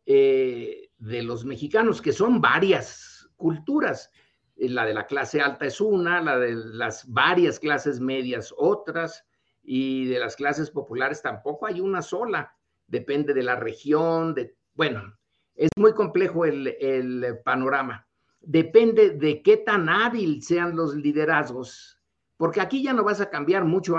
de 0.05 0.89
los 0.99 1.45
mexicanos, 1.45 2.01
que 2.01 2.11
son 2.11 2.41
varias 2.41 3.29
culturas. 3.37 4.11
La 4.57 4.85
de 4.85 4.93
la 4.93 5.05
clase 5.05 5.41
alta 5.41 5.65
es 5.65 5.81
una, 5.81 6.21
la 6.21 6.39
de 6.39 6.55
las 6.55 7.11
varias 7.11 7.59
clases 7.59 7.99
medias 7.99 8.53
otras, 8.57 9.25
y 9.65 10.05
de 10.05 10.19
las 10.19 10.35
clases 10.35 10.69
populares 10.69 11.21
tampoco 11.21 11.65
hay 11.65 11.81
una 11.81 12.01
sola. 12.01 12.55
Depende 12.87 13.33
de 13.33 13.43
la 13.43 13.55
región, 13.55 14.35
de, 14.35 14.55
bueno, 14.75 15.17
es 15.55 15.69
muy 15.75 15.93
complejo 15.93 16.45
el, 16.45 17.39
panorama. 17.43 18.07
Depende 18.41 19.11
de 19.11 19.41
qué 19.41 19.57
tan 19.57 19.89
hábil 19.89 20.43
sean 20.43 20.75
los 20.75 20.95
liderazgos, 20.95 21.99
porque 22.37 22.61
aquí 22.61 22.83
ya 22.83 22.93
no 22.93 23.03
vas 23.03 23.21
a 23.21 23.29
cambiar 23.29 23.65
mucho, 23.65 23.95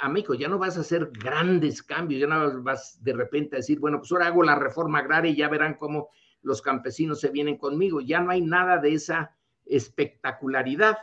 amigo, 0.00 0.34
ya 0.34 0.46
no 0.46 0.58
vas 0.58 0.76
a 0.76 0.82
hacer 0.82 1.10
grandes 1.12 1.82
cambios, 1.82 2.20
ya 2.20 2.26
no 2.28 2.62
vas 2.62 3.02
de 3.02 3.12
repente 3.12 3.56
a 3.56 3.58
decir, 3.58 3.80
bueno, 3.80 3.98
pues 3.98 4.12
ahora 4.12 4.28
hago 4.28 4.44
la 4.44 4.54
reforma 4.54 5.00
agraria 5.00 5.32
y 5.32 5.36
ya 5.36 5.48
verán 5.48 5.74
cómo 5.74 6.10
los 6.42 6.62
campesinos 6.62 7.18
se 7.18 7.30
vienen 7.30 7.56
conmigo. 7.56 8.00
Ya 8.00 8.20
no 8.20 8.30
hay 8.30 8.42
nada 8.42 8.78
de 8.78 8.92
esa 8.92 9.34
espectacularidad. 9.68 10.98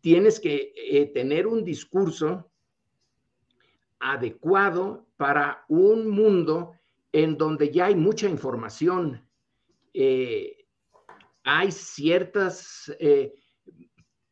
Tienes 0.00 0.40
que 0.40 0.72
eh, 0.74 1.06
tener 1.12 1.46
un 1.46 1.64
discurso 1.64 2.50
adecuado 3.98 5.06
para 5.16 5.64
un 5.68 6.08
mundo 6.08 6.72
en 7.12 7.36
donde 7.36 7.70
ya 7.70 7.86
hay 7.86 7.96
mucha 7.96 8.28
información, 8.28 9.28
eh, 9.92 10.66
hay 11.42 11.70
ciertas, 11.72 12.94
eh, 12.98 13.34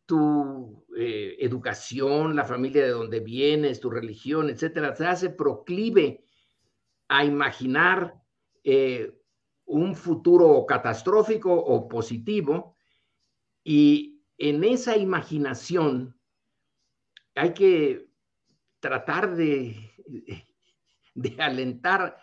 tu 0.07 0.87
educación, 0.97 2.35
la 2.35 2.45
familia 2.45 2.83
de 2.83 2.93
donde 2.93 3.21
vienes, 3.21 3.79
tu 3.79 3.91
religión, 3.91 4.49
etcétera, 4.49 4.97
se 4.97 5.05
hace 5.07 5.29
proclive 5.29 6.25
a 7.09 7.27
imaginar 7.27 8.15
un 9.69 9.95
futuro 9.95 10.65
catastrófico 10.67 11.53
o 11.53 11.89
positivo 11.89 12.77
y 13.63 14.23
en 14.39 14.65
esa 14.65 14.97
imaginación 14.97 16.19
hay 17.35 17.53
que 17.53 18.09
tratar 18.81 19.37
de, 19.37 19.77
de 21.15 21.43
alentar 21.43 22.19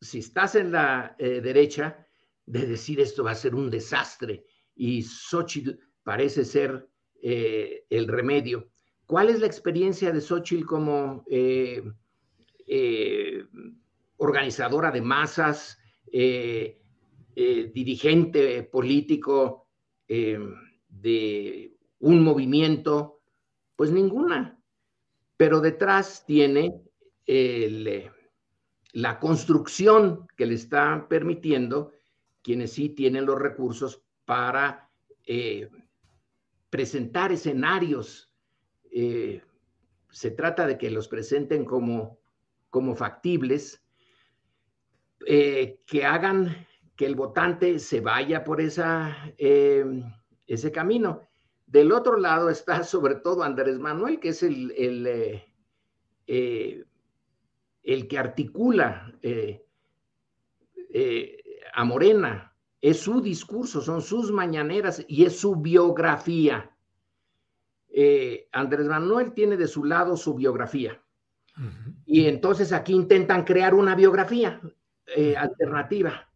si 0.00 0.18
estás 0.18 0.56
en 0.56 0.72
la 0.72 1.14
eh, 1.18 1.40
derecha, 1.40 2.06
de 2.44 2.66
decir 2.66 3.00
esto 3.00 3.24
va 3.24 3.30
a 3.30 3.36
ser 3.36 3.54
un 3.54 3.70
desastre 3.70 4.44
y 4.74 5.02
Xochitl 5.02 5.78
parece 6.02 6.44
ser 6.44 6.88
eh, 7.22 7.86
el 7.88 8.08
remedio. 8.08 8.68
¿Cuál 9.06 9.30
es 9.30 9.40
la 9.40 9.46
experiencia 9.46 10.10
de 10.10 10.20
Xochitl 10.20 10.66
como 10.66 11.24
eh, 11.30 11.82
organizadora 14.16 14.90
de 14.90 15.00
masas, 15.00 15.78
dirigente 17.72 18.62
político 18.62 19.66
de 20.06 21.76
un 21.98 22.22
movimiento? 22.22 23.20
Pues 23.74 23.90
ninguna, 23.90 24.62
pero 25.36 25.60
detrás 25.60 26.24
tiene 26.24 26.80
el 27.26 28.10
la 28.94 29.18
construcción 29.18 30.26
que 30.36 30.46
le 30.46 30.54
está 30.54 31.06
permitiendo 31.08 31.92
quienes 32.42 32.72
sí 32.72 32.88
tienen 32.88 33.26
los 33.26 33.40
recursos 33.40 34.02
para 34.24 34.88
eh, 35.26 35.68
presentar 36.70 37.32
escenarios. 37.32 38.32
Eh, 38.92 39.42
se 40.10 40.30
trata 40.30 40.66
de 40.68 40.78
que 40.78 40.92
los 40.92 41.08
presenten 41.08 41.64
como, 41.64 42.20
como 42.70 42.94
factibles, 42.94 43.83
eh, 45.26 45.80
que 45.86 46.04
hagan 46.04 46.66
que 46.96 47.06
el 47.06 47.14
votante 47.14 47.78
se 47.78 48.00
vaya 48.00 48.44
por 48.44 48.60
esa, 48.60 49.16
ese 49.36 50.72
camino. 50.72 51.22
Del 51.66 51.92
otro 51.92 52.18
lado 52.18 52.50
está 52.50 52.82
sobre 52.84 53.16
todo 53.16 53.42
Andrés 53.42 53.78
Manuel, 53.78 54.20
que 54.20 54.28
es 54.28 54.42
el, 54.42 54.72
el 54.76 55.34
el 57.84 58.08
que 58.08 58.18
articula 58.18 59.14
eh, 59.22 59.64
eh, 60.92 61.38
a 61.74 61.84
Morena, 61.84 62.56
es 62.80 63.00
su 63.00 63.20
discurso, 63.20 63.80
son 63.80 64.02
sus 64.02 64.32
mañaneras 64.32 65.04
y 65.06 65.24
es 65.24 65.38
su 65.38 65.56
biografía. 65.56 66.70
Eh, 67.88 68.48
Andrés 68.52 68.86
Manuel 68.86 69.32
tiene 69.32 69.56
de 69.56 69.68
su 69.68 69.84
lado 69.84 70.16
su 70.16 70.34
biografía. 70.34 71.00
Y 72.04 72.26
entonces 72.26 72.72
aquí 72.72 72.94
intentan 72.94 73.44
crear 73.44 73.74
una 73.74 73.94
biografía 73.94 74.60
alternativa. 75.36 76.30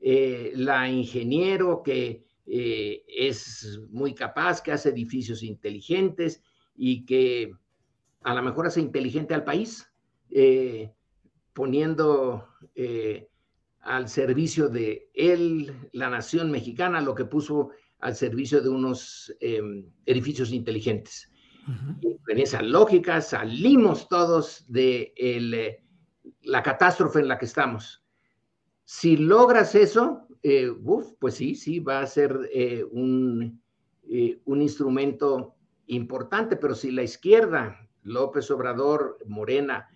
la 0.00 0.88
ingeniero 0.88 1.82
que 1.82 2.24
es 2.46 3.80
muy 3.90 4.14
capaz, 4.14 4.60
que 4.62 4.72
hace 4.72 4.90
edificios 4.90 5.42
inteligentes 5.42 6.42
y 6.76 7.04
que 7.04 7.52
a 8.22 8.34
lo 8.34 8.42
mejor 8.42 8.66
hace 8.66 8.80
inteligente 8.80 9.34
al 9.34 9.44
país. 9.44 9.86
Eh, 10.30 10.92
poniendo 11.52 12.48
eh, 12.74 13.28
al 13.80 14.08
servicio 14.08 14.68
de 14.68 15.10
él, 15.14 15.90
la 15.92 16.08
nación 16.08 16.50
mexicana, 16.50 17.00
lo 17.00 17.14
que 17.14 17.24
puso 17.24 17.70
al 17.98 18.14
servicio 18.14 18.60
de 18.60 18.68
unos 18.68 19.34
em, 19.40 19.84
edificios 20.06 20.52
inteligentes. 20.52 21.30
En 22.28 22.38
esa 22.38 22.62
lógica 22.62 23.20
salimos 23.20 24.08
todos 24.08 24.64
de 24.68 25.12
eh, 25.16 25.82
la 26.42 26.62
catástrofe 26.62 27.20
en 27.20 27.28
la 27.28 27.38
que 27.38 27.44
estamos. 27.44 28.02
Si 28.92 29.16
logras 29.16 29.76
eso, 29.76 30.26
pues 31.20 31.34
sí, 31.36 31.54
sí, 31.54 31.78
va 31.78 32.00
a 32.00 32.06
ser 32.08 32.36
un, 32.90 33.62
un 34.44 34.62
instrumento 34.62 35.54
importante, 35.86 36.56
pero 36.56 36.74
si 36.74 36.90
la 36.90 37.04
izquierda, 37.04 37.88
López 38.02 38.50
Obrador, 38.50 39.16
Morena, 39.28 39.88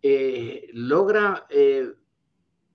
eh, 0.00 0.70
logra 0.72 1.46
eh, 1.50 1.92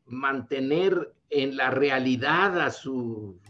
mantener 0.05 1.15
en 1.31 1.57
la 1.57 1.71
realidad 1.71 2.61
a 2.61 2.69
su 2.69 3.41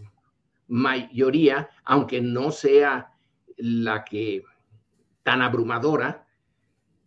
mayoría, 0.70 1.70
aunque 1.84 2.22
no 2.22 2.50
sea 2.52 3.12
la 3.58 4.06
que 4.06 4.42
tan 5.24 5.42
abrumadora, 5.42 6.26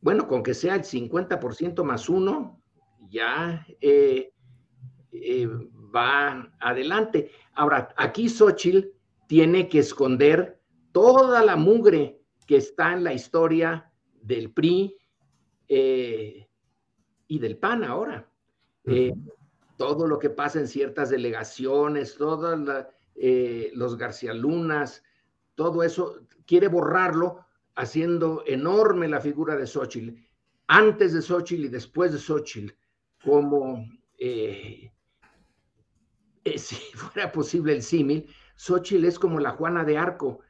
bueno, 0.03 0.29
con 0.29 0.43
que 0.43 0.53
sea 0.53 0.75
el 0.75 0.83
50% 0.83 1.83
más 1.83 2.11
uno, 2.11 2.61
ya 3.09 3.67
eh, 3.81 4.35
va 5.95 6.51
adelante. 6.61 7.31
Ahora, 7.55 7.89
aquí 7.97 8.29
Xochitl 8.29 8.89
tiene 9.27 9.69
que 9.69 9.81
esconder 9.81 10.61
toda 10.93 11.45
la 11.45 11.57
mugre 11.57 12.21
que 12.47 12.57
está 12.57 12.93
en 12.93 13.05
la 13.05 13.13
historia 13.13 13.93
del 14.23 14.51
PRI, 14.51 14.97
y 17.29 17.39
del 17.39 17.59
PAN 17.59 17.85
ahora. 17.85 18.29
Eh, 18.85 19.13
todo 19.77 20.07
lo 20.07 20.19
que 20.19 20.31
pasa 20.31 20.59
en 20.59 20.67
ciertas 20.67 21.11
delegaciones, 21.11 22.17
todos 22.17 22.59
eh, 23.15 23.71
los 23.75 23.97
García 23.97 24.35
Lunas, 24.35 25.05
todo 25.55 25.83
eso, 25.83 26.27
quiere 26.47 26.69
borrarlo 26.69 27.45
haciendo 27.77 28.43
enorme 28.47 29.07
la 29.07 29.21
figura 29.21 29.55
de 29.57 29.67
Xochitl, 29.67 30.19
antes 30.67 31.13
de 31.13 31.23
Xochitl 31.23 31.67
y 31.67 31.69
después 31.69 32.13
de 32.13 32.19
Xochitl, 32.19 32.75
como 33.23 33.87
eh, 34.19 34.91
si 36.57 36.77
fuera 36.97 37.31
posible 37.33 37.73
el 37.73 37.83
símil, 37.83 38.27
Xochitl 38.57 39.05
es 39.05 39.19
como 39.19 39.41
la 39.41 39.51
Juana 39.51 39.85
de 39.85 39.99
Arco 39.99 40.41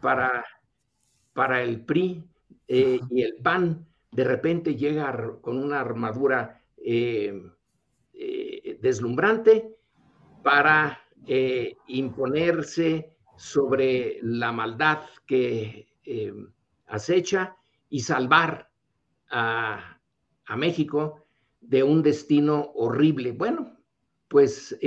para, 0.00 0.44
para 1.32 1.62
el 1.62 1.84
PRI 1.84 2.24
y 2.68 3.22
el 3.22 3.36
PAN 3.42 3.86
de 4.10 4.24
repente 4.24 4.76
llega 4.76 5.14
con 5.40 5.62
una 5.62 5.80
armadura 5.80 6.62
eh, 6.78 7.42
eh, 8.14 8.78
deslumbrante 8.80 9.76
para 10.42 11.00
eh, 11.26 11.76
imponerse 11.88 13.16
sobre 13.36 14.18
la 14.22 14.52
maldad 14.52 15.00
que 15.26 15.88
acecha 16.86 17.56
y 17.90 18.00
salvar 18.00 18.70
a, 19.30 19.98
México 20.56 21.26
de 21.60 21.82
un 21.82 22.02
destino 22.02 22.70
horrible. 22.76 23.32
Bueno, 23.32 23.75
pues 24.28 24.78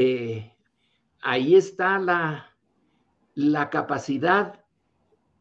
ahí 1.21 1.55
está 1.55 1.99
la, 1.99 2.55
la 3.35 3.69
capacidad 3.69 4.63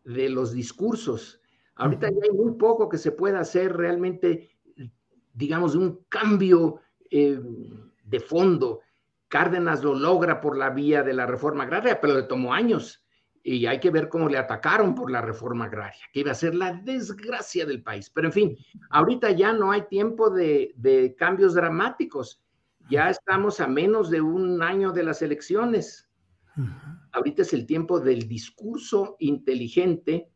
de 0.04 0.28
los 0.28 0.52
discursos 0.52 1.38
Ahorita 1.78 2.10
ya 2.10 2.16
hay 2.24 2.36
muy 2.36 2.54
poco 2.54 2.88
que 2.88 2.98
se 2.98 3.12
pueda 3.12 3.38
hacer 3.38 3.76
realmente, 3.76 4.50
digamos, 5.32 5.76
un 5.76 6.04
cambio 6.08 6.80
eh, 7.08 7.40
de 8.02 8.20
fondo. 8.20 8.80
Cárdenas 9.28 9.84
lo 9.84 9.94
logra 9.94 10.40
por 10.40 10.58
la 10.58 10.70
vía 10.70 11.04
de 11.04 11.14
la 11.14 11.26
reforma 11.26 11.62
agraria, 11.64 12.00
pero 12.00 12.14
le 12.14 12.24
tomó 12.24 12.52
años. 12.52 13.04
y 13.44 13.64
hay 13.66 13.78
que 13.78 13.90
ver 13.90 14.08
cómo 14.08 14.28
le 14.28 14.36
atacaron 14.36 14.94
por 14.94 15.10
la 15.10 15.22
reforma 15.22 15.66
agraria, 15.66 16.04
que 16.12 16.20
iba 16.20 16.32
a 16.32 16.34
ser 16.34 16.54
la 16.54 16.72
desgracia 16.72 17.64
del 17.64 17.82
país. 17.82 18.10
Pero 18.10 18.26
en 18.26 18.32
fin, 18.32 18.58
ahorita 18.90 19.30
ya 19.30 19.52
no 19.52 19.70
hay 19.70 19.82
tiempo 19.82 20.28
de, 20.28 20.74
de 20.76 21.14
cambios 21.14 21.54
dramáticos. 21.54 22.42
Ya 22.90 23.10
estamos 23.10 23.60
a 23.60 23.66
menos 23.66 24.10
de 24.10 24.20
un 24.20 24.62
año 24.62 24.92
de 24.92 25.02
las 25.02 25.22
elecciones. 25.22 26.08
Ahorita 27.12 27.42
es 27.42 27.52
el 27.52 27.66
tiempo 27.66 28.00
del 28.00 28.26
discurso 28.26 29.16
inteligente 29.20 30.30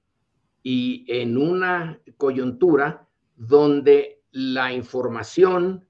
y 0.62 1.04
en 1.08 1.36
una 1.36 2.00
coyuntura 2.16 3.08
donde 3.34 4.22
la 4.30 4.72
información 4.72 5.84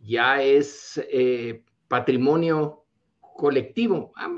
ya 0.00 0.42
es 0.42 1.00
eh, 1.12 1.64
patrimonio 1.86 2.84
colectivo. 3.20 4.12
Ah, 4.16 4.28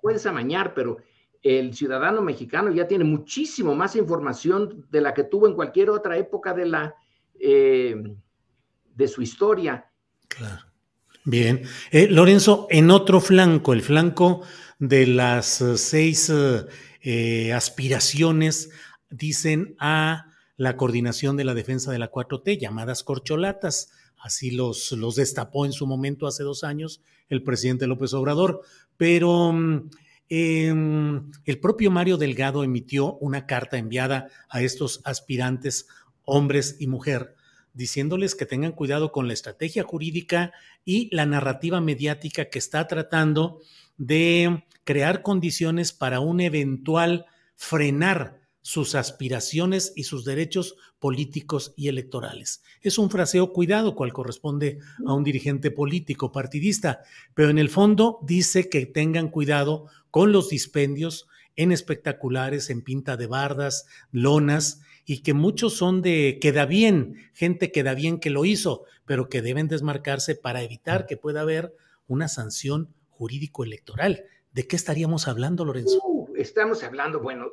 puedes 0.00 0.24
amañar, 0.26 0.72
pero 0.72 0.96
el 1.42 1.74
ciudadano 1.74 2.22
mexicano 2.22 2.70
ya 2.72 2.88
tiene 2.88 3.04
muchísimo 3.04 3.74
más 3.74 3.94
información 3.96 4.86
de 4.90 5.00
la 5.00 5.12
que 5.12 5.24
tuvo 5.24 5.46
en 5.46 5.54
cualquier 5.54 5.90
otra 5.90 6.16
época 6.16 6.54
de 6.54 6.66
la 6.66 6.94
eh, 7.38 7.94
de 8.94 9.08
su 9.08 9.22
historia. 9.22 9.90
Claro. 10.28 10.65
Bien. 11.26 11.62
Eh, 11.90 12.06
Lorenzo, 12.08 12.68
en 12.70 12.88
otro 12.92 13.20
flanco, 13.20 13.72
el 13.72 13.82
flanco 13.82 14.42
de 14.78 15.08
las 15.08 15.60
eh, 15.60 15.76
seis 15.76 16.32
eh, 17.02 17.52
aspiraciones, 17.52 18.70
dicen 19.10 19.74
a 19.80 20.26
la 20.56 20.76
coordinación 20.76 21.36
de 21.36 21.42
la 21.42 21.54
defensa 21.54 21.90
de 21.90 21.98
la 21.98 22.12
4T, 22.12 22.60
llamadas 22.60 23.02
corcholatas. 23.02 23.90
Así 24.16 24.52
los, 24.52 24.92
los 24.92 25.16
destapó 25.16 25.66
en 25.66 25.72
su 25.72 25.88
momento 25.88 26.28
hace 26.28 26.44
dos 26.44 26.62
años 26.62 27.00
el 27.28 27.42
presidente 27.42 27.88
López 27.88 28.14
Obrador. 28.14 28.60
Pero 28.96 29.52
mm, 29.52 29.90
em, 30.28 31.32
el 31.44 31.58
propio 31.58 31.90
Mario 31.90 32.18
Delgado 32.18 32.62
emitió 32.62 33.14
una 33.14 33.46
carta 33.46 33.78
enviada 33.78 34.28
a 34.48 34.62
estos 34.62 35.00
aspirantes, 35.02 35.88
hombres 36.24 36.76
y 36.78 36.86
mujer, 36.86 37.35
diciéndoles 37.76 38.34
que 38.34 38.46
tengan 38.46 38.72
cuidado 38.72 39.12
con 39.12 39.28
la 39.28 39.34
estrategia 39.34 39.84
jurídica 39.84 40.52
y 40.84 41.14
la 41.14 41.26
narrativa 41.26 41.80
mediática 41.80 42.46
que 42.46 42.58
está 42.58 42.88
tratando 42.88 43.60
de 43.98 44.64
crear 44.84 45.22
condiciones 45.22 45.92
para 45.92 46.20
un 46.20 46.40
eventual 46.40 47.26
frenar 47.54 48.40
sus 48.62 48.96
aspiraciones 48.96 49.92
y 49.94 50.04
sus 50.04 50.24
derechos 50.24 50.74
políticos 50.98 51.72
y 51.76 51.86
electorales. 51.86 52.62
Es 52.80 52.98
un 52.98 53.10
fraseo 53.10 53.52
cuidado 53.52 53.94
cual 53.94 54.12
corresponde 54.12 54.80
a 55.06 55.14
un 55.14 55.22
dirigente 55.22 55.70
político 55.70 56.32
partidista, 56.32 57.02
pero 57.34 57.50
en 57.50 57.58
el 57.58 57.68
fondo 57.68 58.18
dice 58.22 58.68
que 58.68 58.86
tengan 58.86 59.28
cuidado 59.28 59.86
con 60.10 60.32
los 60.32 60.48
dispendios 60.48 61.28
en 61.54 61.72
espectaculares, 61.72 62.70
en 62.70 62.82
pinta 62.82 63.16
de 63.16 63.26
bardas, 63.26 63.86
lonas, 64.10 64.80
y 65.06 65.22
que 65.22 65.32
muchos 65.34 65.74
son 65.74 66.02
de 66.02 66.38
queda 66.40 66.66
bien, 66.66 67.30
gente 67.32 67.70
queda 67.70 67.94
bien 67.94 68.18
que 68.18 68.28
lo 68.28 68.44
hizo, 68.44 68.84
pero 69.06 69.28
que 69.28 69.40
deben 69.40 69.68
desmarcarse 69.68 70.34
para 70.34 70.62
evitar 70.62 71.06
que 71.06 71.16
pueda 71.16 71.42
haber 71.42 71.74
una 72.08 72.26
sanción 72.26 72.92
jurídico-electoral. 73.10 74.24
¿De 74.52 74.66
qué 74.66 74.74
estaríamos 74.74 75.28
hablando, 75.28 75.64
Lorenzo? 75.64 76.00
Uh, 76.04 76.34
estamos 76.36 76.82
hablando, 76.82 77.20
bueno, 77.20 77.52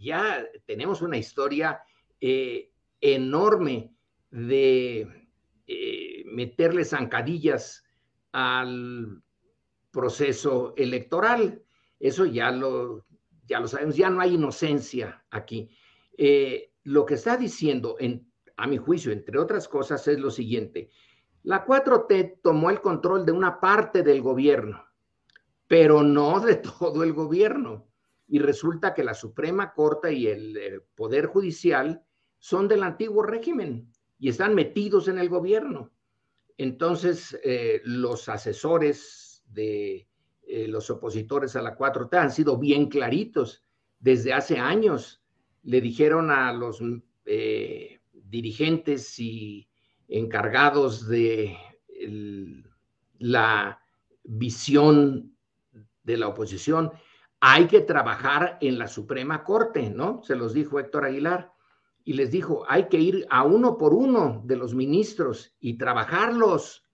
ya 0.00 0.44
tenemos 0.66 1.00
una 1.00 1.16
historia 1.16 1.80
eh, 2.20 2.70
enorme 3.00 3.92
de 4.30 5.28
eh, 5.66 6.24
meterle 6.26 6.84
zancadillas 6.84 7.84
al 8.32 9.22
proceso 9.92 10.74
electoral. 10.76 11.62
Eso 12.00 12.26
ya 12.26 12.50
lo, 12.50 13.06
ya 13.46 13.60
lo 13.60 13.68
sabemos, 13.68 13.96
ya 13.96 14.10
no 14.10 14.20
hay 14.20 14.34
inocencia 14.34 15.24
aquí. 15.30 15.70
Eh, 16.16 16.69
lo 16.84 17.04
que 17.04 17.14
está 17.14 17.36
diciendo, 17.36 17.96
a 18.56 18.66
mi 18.66 18.76
juicio, 18.76 19.12
entre 19.12 19.38
otras 19.38 19.68
cosas, 19.68 20.06
es 20.08 20.18
lo 20.18 20.30
siguiente. 20.30 20.90
La 21.42 21.64
4T 21.64 22.40
tomó 22.42 22.70
el 22.70 22.80
control 22.80 23.24
de 23.24 23.32
una 23.32 23.60
parte 23.60 24.02
del 24.02 24.20
gobierno, 24.20 24.84
pero 25.66 26.02
no 26.02 26.40
de 26.44 26.56
todo 26.56 27.02
el 27.02 27.12
gobierno. 27.12 27.86
Y 28.28 28.38
resulta 28.38 28.94
que 28.94 29.02
la 29.02 29.14
Suprema 29.14 29.72
Corte 29.72 30.12
y 30.12 30.26
el 30.28 30.56
eh, 30.56 30.80
Poder 30.94 31.26
Judicial 31.26 32.04
son 32.38 32.68
del 32.68 32.84
antiguo 32.84 33.22
régimen 33.22 33.90
y 34.18 34.28
están 34.28 34.54
metidos 34.54 35.08
en 35.08 35.18
el 35.18 35.28
gobierno. 35.28 35.90
Entonces, 36.56 37.38
eh, 37.42 37.80
los 37.84 38.28
asesores 38.28 39.42
de 39.46 40.06
eh, 40.52 40.68
los 40.68 40.90
opositores 40.90 41.56
a 41.56 41.62
la 41.62 41.76
4T 41.76 42.16
han 42.18 42.30
sido 42.30 42.58
bien 42.58 42.88
claritos 42.88 43.64
desde 43.98 44.32
hace 44.32 44.58
años 44.58 45.19
le 45.62 45.80
dijeron 45.80 46.30
a 46.30 46.52
los 46.52 46.82
eh, 47.26 48.00
dirigentes 48.12 49.18
y 49.18 49.68
encargados 50.08 51.06
de 51.08 51.56
la 53.18 53.80
visión 54.24 55.36
de 56.02 56.16
la 56.16 56.28
oposición, 56.28 56.92
hay 57.40 57.66
que 57.66 57.80
trabajar 57.80 58.58
en 58.60 58.78
la 58.78 58.86
Suprema 58.86 59.44
Corte, 59.44 59.90
¿no? 59.90 60.22
Se 60.22 60.36
los 60.36 60.52
dijo 60.52 60.78
Héctor 60.78 61.06
Aguilar. 61.06 61.52
Y 62.04 62.14
les 62.14 62.30
dijo, 62.30 62.64
hay 62.68 62.88
que 62.88 62.98
ir 62.98 63.26
a 63.30 63.44
uno 63.44 63.76
por 63.76 63.94
uno 63.94 64.42
de 64.44 64.56
los 64.56 64.74
ministros 64.74 65.54
y 65.60 65.76
trabajarlos. 65.76 66.84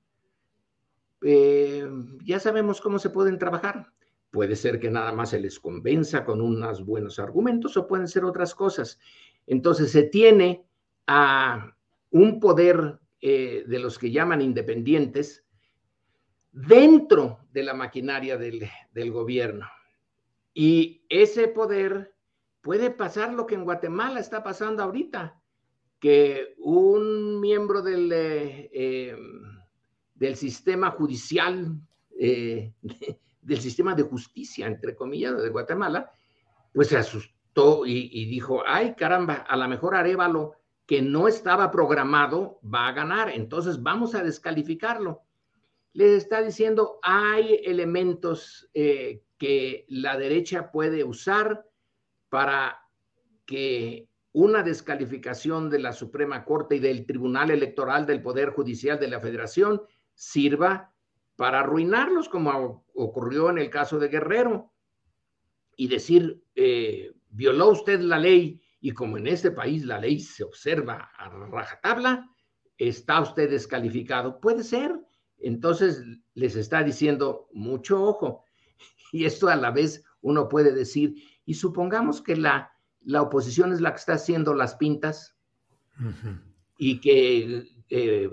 Eh, 1.22 1.88
ya 2.24 2.40
sabemos 2.40 2.80
cómo 2.80 2.98
se 2.98 3.10
pueden 3.10 3.38
trabajar. 3.38 3.92
Puede 4.30 4.56
ser 4.56 4.78
que 4.80 4.90
nada 4.90 5.12
más 5.12 5.30
se 5.30 5.40
les 5.40 5.58
convenza 5.60 6.24
con 6.24 6.40
unos 6.40 6.84
buenos 6.84 7.18
argumentos 7.18 7.76
o 7.76 7.86
pueden 7.86 8.08
ser 8.08 8.24
otras 8.24 8.54
cosas. 8.54 8.98
Entonces 9.46 9.90
se 9.92 10.02
tiene 10.02 10.66
a 11.06 11.74
un 12.10 12.40
poder 12.40 12.98
eh, 13.20 13.64
de 13.66 13.78
los 13.78 13.98
que 13.98 14.10
llaman 14.10 14.42
independientes 14.42 15.44
dentro 16.52 17.40
de 17.52 17.62
la 17.62 17.74
maquinaria 17.74 18.36
del, 18.36 18.68
gobierno. 19.12 19.66
Y 20.54 21.04
ese 21.08 21.48
poder 21.48 22.14
puede 22.62 22.90
pasar 22.90 23.34
lo 23.34 23.46
que 23.46 23.54
en 23.54 23.64
Guatemala 23.64 24.20
está 24.20 24.42
pasando 24.42 24.82
ahorita, 24.82 25.40
que 26.00 26.54
un 26.58 27.40
miembro 27.40 27.82
del, 27.82 28.10
eh, 28.12 28.70
em, 28.72 29.42
del 30.14 30.36
sistema 30.36 30.90
judicial 30.90 31.78
eh, 32.18 32.72
del 33.46 33.60
sistema 33.60 33.94
de 33.94 34.02
justicia, 34.02 34.66
entre 34.66 34.96
comillas, 34.96 35.40
de 35.40 35.48
Guatemala, 35.50 36.10
pues 36.74 36.88
se 36.88 36.96
asustó 36.96 37.86
y, 37.86 38.26
dijo, 38.26 38.62
ay 38.66 38.94
caramba, 38.96 39.34
a 39.48 39.56
lo 39.56 39.66
mejor 39.68 39.94
Arevalo, 39.94 40.56
que 40.84 41.00
no 41.00 41.26
estaba 41.26 41.70
programado, 41.70 42.60
va 42.62 42.88
a 42.88 42.92
ganar, 42.92 43.30
entonces 43.30 43.82
vamos 43.82 44.14
a 44.14 44.22
descalificarlo. 44.22 45.22
Le 45.92 46.16
está 46.16 46.42
diciendo, 46.42 46.98
hay 47.02 47.60
elementos 47.64 48.68
eh, 48.74 49.22
que 49.38 49.86
la 49.88 50.18
derecha 50.18 50.70
puede 50.70 51.02
usar 51.04 51.64
para 52.28 52.78
que 53.46 54.08
una 54.32 54.62
descalificación 54.62 55.70
de 55.70 55.78
la 55.78 55.92
Suprema 55.92 56.44
Corte 56.44 56.76
y 56.76 56.80
del 56.80 57.06
Tribunal 57.06 57.50
Electoral 57.50 58.04
del 58.04 58.22
Poder 58.22 58.50
Judicial 58.50 58.98
de 58.98 59.08
la 59.08 59.20
Federación 59.20 59.82
sirva 60.14 60.92
para 61.36 61.60
arruinarlos, 61.60 62.28
como 62.28 62.84
ocurrió 62.94 63.50
en 63.50 63.58
el 63.58 63.70
caso 63.70 63.98
de 63.98 64.08
Guerrero, 64.08 64.72
y 65.76 65.88
decir, 65.88 66.42
eh, 66.54 67.12
violó 67.28 67.70
usted 67.70 68.00
la 68.00 68.18
ley, 68.18 68.60
y 68.80 68.92
como 68.92 69.18
en 69.18 69.26
este 69.26 69.50
país 69.50 69.84
la 69.84 69.98
ley 69.98 70.20
se 70.20 70.44
observa 70.44 71.10
a 71.16 71.28
rajatabla, 71.28 72.30
está 72.78 73.20
usted 73.20 73.50
descalificado. 73.50 74.40
Puede 74.40 74.62
ser. 74.62 74.98
Entonces 75.38 76.02
les 76.34 76.56
está 76.56 76.82
diciendo 76.82 77.48
mucho 77.52 78.02
ojo. 78.02 78.44
Y 79.12 79.24
esto 79.24 79.48
a 79.48 79.56
la 79.56 79.70
vez 79.70 80.04
uno 80.20 80.48
puede 80.48 80.72
decir, 80.72 81.14
y 81.44 81.54
supongamos 81.54 82.20
que 82.20 82.36
la, 82.36 82.72
la 83.02 83.22
oposición 83.22 83.72
es 83.72 83.80
la 83.80 83.92
que 83.92 83.98
está 83.98 84.14
haciendo 84.14 84.52
las 84.52 84.74
pintas 84.74 85.36
y 86.76 87.00
que 87.00 87.68
eh, 87.88 88.28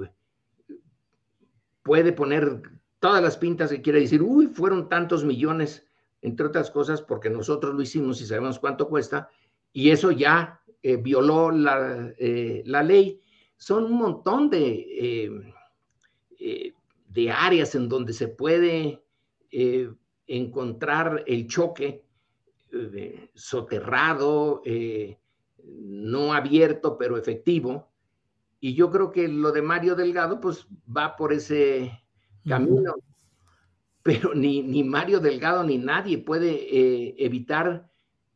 puede 1.84 2.12
poner 2.12 2.64
todas 3.04 3.22
las 3.22 3.36
pintas 3.36 3.70
que 3.70 3.82
quiere 3.82 3.99
decir, 3.99 4.22
uy, 4.22 4.47
fueron 4.47 4.88
tantos 4.88 5.26
millones, 5.26 5.86
entre 6.22 6.45
otras 6.45 6.72
cosas, 6.72 7.01
porque 7.01 7.30
nosotros 7.30 7.76
lo 7.76 7.82
hicimos 7.82 8.22
y 8.22 8.26
sabemos 8.26 8.60
cuánto 8.60 8.88
cuesta, 8.88 9.30
y 9.74 9.89
eso 9.89 10.12
ya 10.12 10.62
eh, 10.82 10.95
violó 10.95 11.51
eh, 11.51 12.64
la, 12.66 12.82
ley. 12.82 13.20
Son 13.58 13.84
un 13.84 13.97
montón 13.97 14.49
de, 14.49 15.28
eh, 16.39 16.74
de 17.10 17.30
áreas 17.30 17.76
en 17.76 17.89
donde 17.89 18.14
se 18.14 18.30
puede 18.30 19.04
encontrar 20.26 21.26
el 21.28 21.45
choque 21.47 22.06
soterrado, 23.34 24.64
no 25.62 26.34
abierto, 26.34 26.97
pero 26.97 27.18
efectivo. 27.18 27.91
Y 28.62 28.76
yo 28.76 28.89
creo 28.89 29.12
que 29.12 29.28
lo 29.28 29.51
de 29.51 29.62
Mario 29.62 29.95
Delgado, 29.95 30.39
pues 30.39 30.66
va 30.88 31.18
por 31.18 31.34
ese 31.34 32.03
camino, 32.43 32.95
pero 34.03 34.35
ni, 34.35 34.61
ni 34.61 34.83
Mario 34.83 35.19
Delgado 35.19 35.63
ni 35.63 35.77
nadie 35.77 36.17
puede 36.17 36.51
eh, 36.51 37.15
evitar 37.17 37.89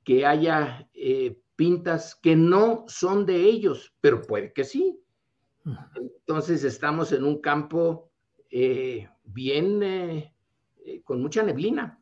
que 0.03 0.25
haya 0.25 0.89
eh, 0.93 1.37
pintas 1.57 2.15
que 2.15 2.35
no 2.35 2.85
son 2.87 3.25
de 3.25 3.43
ellos, 3.43 3.93
pero 3.99 4.21
puede 4.21 4.53
que 4.53 4.63
sí. 4.63 4.97
Entonces 5.95 6.63
estamos 6.63 7.11
en 7.11 7.25
un 7.25 7.41
campo 7.41 8.09
eh, 8.49 9.09
bien, 9.25 10.31
con 11.03 11.21
mucha 11.21 11.43
neblina. 11.43 11.99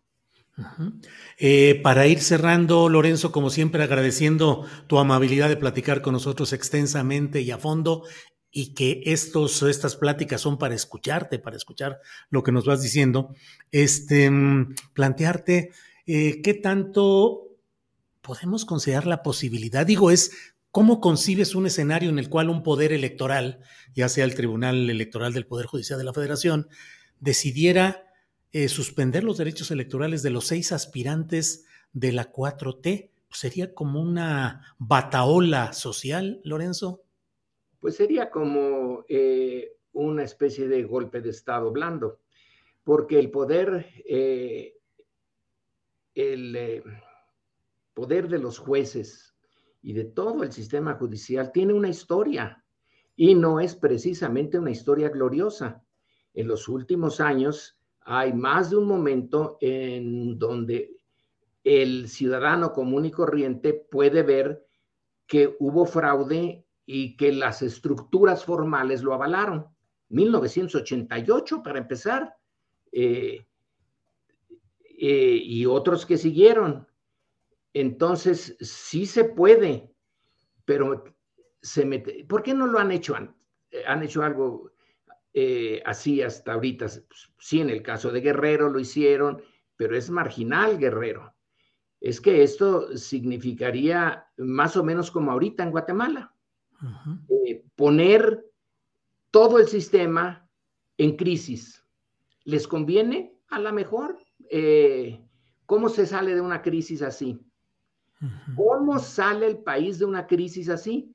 para 1.81 2.05
ir 2.05 2.19
cerrando, 2.19 2.87
Lorenzo, 2.89 3.31
como 3.31 3.49
siempre, 3.49 3.81
agradeciendo 3.81 4.67
tu 4.85 4.99
amabilidad 4.99 5.49
de 5.49 5.57
platicar 5.57 6.03
con 6.03 6.13
nosotros 6.13 6.53
extensamente 6.53 7.41
y 7.41 7.49
a 7.49 7.57
fondo 7.57 8.03
y 8.57 8.73
que 8.73 9.01
estos, 9.03 9.61
estas 9.63 9.97
pláticas 9.97 10.39
son 10.39 10.57
para 10.57 10.73
escucharte, 10.73 11.39
para 11.39 11.57
escuchar 11.57 11.99
lo 12.29 12.41
que 12.41 12.53
nos 12.53 12.63
vas 12.63 12.81
diciendo, 12.81 13.35
este, 13.73 14.31
mm, 14.31 14.75
plantearte 14.93 15.71
eh, 16.07 16.41
qué 16.41 16.53
tanto 16.53 17.49
podemos 18.21 18.63
considerar 18.63 19.07
la 19.07 19.23
posibilidad, 19.23 19.85
digo, 19.85 20.09
es 20.09 20.31
cómo 20.71 21.01
concibes 21.01 21.53
un 21.53 21.65
escenario 21.65 22.09
en 22.09 22.17
el 22.17 22.29
cual 22.29 22.49
un 22.49 22.63
poder 22.63 22.93
electoral, 22.93 23.59
ya 23.93 24.07
sea 24.07 24.23
el 24.23 24.35
Tribunal 24.35 24.89
Electoral 24.89 25.33
del 25.33 25.47
Poder 25.47 25.65
Judicial 25.65 25.99
de 25.99 26.05
la 26.05 26.13
Federación, 26.13 26.69
decidiera 27.19 28.05
eh, 28.53 28.69
suspender 28.69 29.25
los 29.25 29.37
derechos 29.37 29.69
electorales 29.69 30.23
de 30.23 30.29
los 30.29 30.47
seis 30.47 30.71
aspirantes 30.71 31.65
de 31.91 32.13
la 32.13 32.31
4T. 32.31 33.09
¿Sería 33.31 33.73
como 33.73 33.99
una 33.99 34.75
bataola 34.77 35.73
social, 35.73 36.39
Lorenzo? 36.45 37.04
Pues 37.85 37.97
sería 37.97 38.31
como 38.31 39.05
eh, 39.07 39.77
una 39.93 40.23
especie 40.23 40.67
de 40.67 40.81
golpe 40.85 41.21
de 41.21 41.29
Estado 41.29 41.69
blando, 41.71 42.19
porque 42.83 43.19
el 43.19 43.29
poder, 43.29 43.85
eh, 44.09 44.79
el 46.15 46.55
eh, 46.55 46.83
poder 47.93 48.27
de 48.27 48.39
los 48.39 48.57
jueces 48.57 49.35
y 49.83 49.93
de 49.93 50.05
todo 50.05 50.41
el 50.41 50.51
sistema 50.51 50.95
judicial 50.95 51.51
tiene 51.51 51.73
una 51.73 51.89
historia 51.89 52.65
y 53.15 53.35
no 53.35 53.59
es 53.59 53.75
precisamente 53.75 54.57
una 54.57 54.71
historia 54.71 55.09
gloriosa. 55.09 55.85
En 56.33 56.47
los 56.47 56.67
últimos 56.67 57.19
años 57.19 57.79
hay 57.99 58.33
más 58.33 58.71
de 58.71 58.77
un 58.77 58.87
momento 58.87 59.59
en 59.61 60.39
donde 60.39 60.97
el 61.63 62.09
ciudadano 62.09 62.73
común 62.73 63.05
y 63.05 63.11
corriente 63.11 63.73
puede 63.75 64.23
ver 64.23 64.65
que 65.27 65.55
hubo 65.59 65.85
fraude 65.85 66.64
y 66.85 67.17
que 67.17 67.31
las 67.31 67.61
estructuras 67.61 68.45
formales 68.45 69.01
lo 69.01 69.13
avalaron. 69.13 69.67
1988, 70.09 71.63
para 71.63 71.79
empezar, 71.79 72.35
eh, 72.91 73.47
eh, 74.81 75.39
y 75.43 75.65
otros 75.65 76.05
que 76.05 76.17
siguieron. 76.17 76.87
Entonces, 77.73 78.55
sí 78.61 79.05
se 79.05 79.25
puede, 79.25 79.91
pero 80.63 81.03
se 81.61 81.85
mete. 81.85 82.23
¿Por 82.25 82.43
qué 82.43 82.53
no 82.53 82.67
lo 82.67 82.79
han 82.79 82.91
hecho 82.91 83.15
antes? 83.15 83.35
Han 83.87 84.03
hecho 84.03 84.23
algo 84.23 84.71
eh, 85.33 85.81
así 85.85 86.21
hasta 86.21 86.53
ahorita. 86.53 86.87
Sí, 87.39 87.59
en 87.59 87.69
el 87.69 87.81
caso 87.81 88.11
de 88.11 88.21
Guerrero 88.21 88.69
lo 88.69 88.79
hicieron, 88.79 89.41
pero 89.75 89.97
es 89.97 90.09
marginal 90.09 90.77
Guerrero. 90.77 91.33
Es 91.99 92.21
que 92.21 92.43
esto 92.43 92.95
significaría 92.95 94.27
más 94.37 94.77
o 94.77 94.83
menos 94.83 95.09
como 95.09 95.31
ahorita 95.31 95.63
en 95.63 95.71
Guatemala 95.71 96.34
eh, 97.29 97.65
poner 97.75 98.45
todo 99.31 99.59
el 99.59 99.67
sistema 99.67 100.49
en 100.97 101.15
crisis. 101.15 101.83
¿Les 102.43 102.67
conviene? 102.67 103.37
A 103.49 103.59
lo 103.59 103.71
mejor. 103.73 104.17
Eh, 104.49 105.25
¿Cómo 105.65 105.89
se 105.89 106.05
sale 106.05 106.35
de 106.35 106.41
una 106.41 106.61
crisis 106.61 107.01
así? 107.01 107.41
¿Cómo 108.55 108.99
sale 108.99 109.47
el 109.47 109.59
país 109.59 109.99
de 109.99 110.05
una 110.05 110.25
crisis 110.25 110.69
así? 110.69 111.13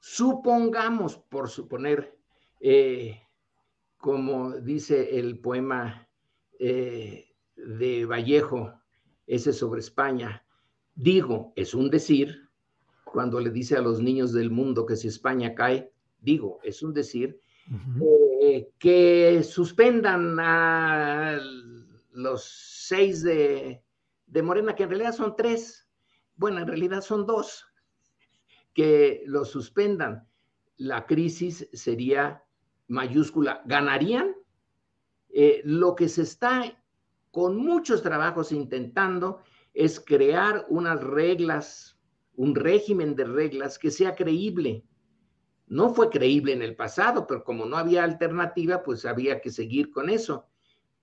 Supongamos, 0.00 1.16
por 1.16 1.48
suponer, 1.48 2.16
eh, 2.60 3.20
como 3.96 4.52
dice 4.52 5.18
el 5.18 5.38
poema 5.38 6.06
de 6.58 8.06
Vallejo, 8.06 8.74
ese 9.26 9.52
sobre 9.52 9.80
España, 9.80 10.44
digo, 10.94 11.52
es 11.56 11.74
un 11.74 11.88
decir, 11.88 12.49
cuando 13.12 13.40
le 13.40 13.50
dice 13.50 13.76
a 13.76 13.82
los 13.82 14.00
niños 14.00 14.32
del 14.32 14.50
mundo 14.50 14.86
que 14.86 14.96
si 14.96 15.08
España 15.08 15.54
cae, 15.54 15.92
digo, 16.20 16.60
es 16.62 16.82
un 16.82 16.92
decir, 16.92 17.40
eh, 18.42 18.70
que 18.78 19.42
suspendan 19.42 20.38
a 20.40 21.38
los 22.12 22.44
seis 22.44 23.22
de, 23.22 23.82
de 24.26 24.42
Morena, 24.42 24.74
que 24.74 24.84
en 24.84 24.90
realidad 24.90 25.14
son 25.14 25.36
tres, 25.36 25.88
bueno, 26.36 26.60
en 26.60 26.66
realidad 26.66 27.02
son 27.02 27.26
dos, 27.26 27.66
que 28.74 29.22
los 29.26 29.50
suspendan. 29.50 30.26
La 30.76 31.06
crisis 31.06 31.68
sería 31.72 32.42
mayúscula. 32.88 33.62
¿Ganarían? 33.66 34.34
Eh, 35.28 35.60
lo 35.64 35.94
que 35.94 36.08
se 36.08 36.22
está 36.22 36.82
con 37.30 37.56
muchos 37.56 38.02
trabajos 38.02 38.52
intentando 38.52 39.42
es 39.74 40.00
crear 40.00 40.66
unas 40.68 41.00
reglas 41.02 41.99
un 42.34 42.54
régimen 42.54 43.14
de 43.14 43.24
reglas 43.24 43.78
que 43.78 43.90
sea 43.90 44.14
creíble. 44.14 44.84
No 45.66 45.94
fue 45.94 46.10
creíble 46.10 46.52
en 46.52 46.62
el 46.62 46.74
pasado, 46.74 47.26
pero 47.26 47.44
como 47.44 47.66
no 47.66 47.76
había 47.76 48.04
alternativa, 48.04 48.82
pues 48.82 49.04
había 49.04 49.40
que 49.40 49.50
seguir 49.50 49.90
con 49.90 50.10
eso. 50.10 50.46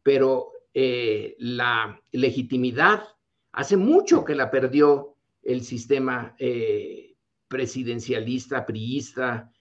Pero 0.04 0.52
eh, 0.74 1.36
la 1.40 2.02
legitimidad, 2.12 3.04
hace 3.52 3.78
mucho 3.78 4.26
que 4.26 4.36
la 4.36 4.52
perdió 4.52 5.16
el 5.44 5.64
sistema 5.64 6.36
eh, 6.38 7.16
presidencialista, 7.48 8.66
priista. 8.66 9.52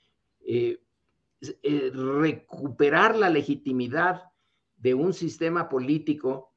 Eh, 0.41 0.81
recuperar 1.93 3.17
la 3.17 3.29
legitimidad 3.29 4.23
de 4.79 4.95
un 4.95 5.12
sistema 5.12 5.69
político 5.69 6.53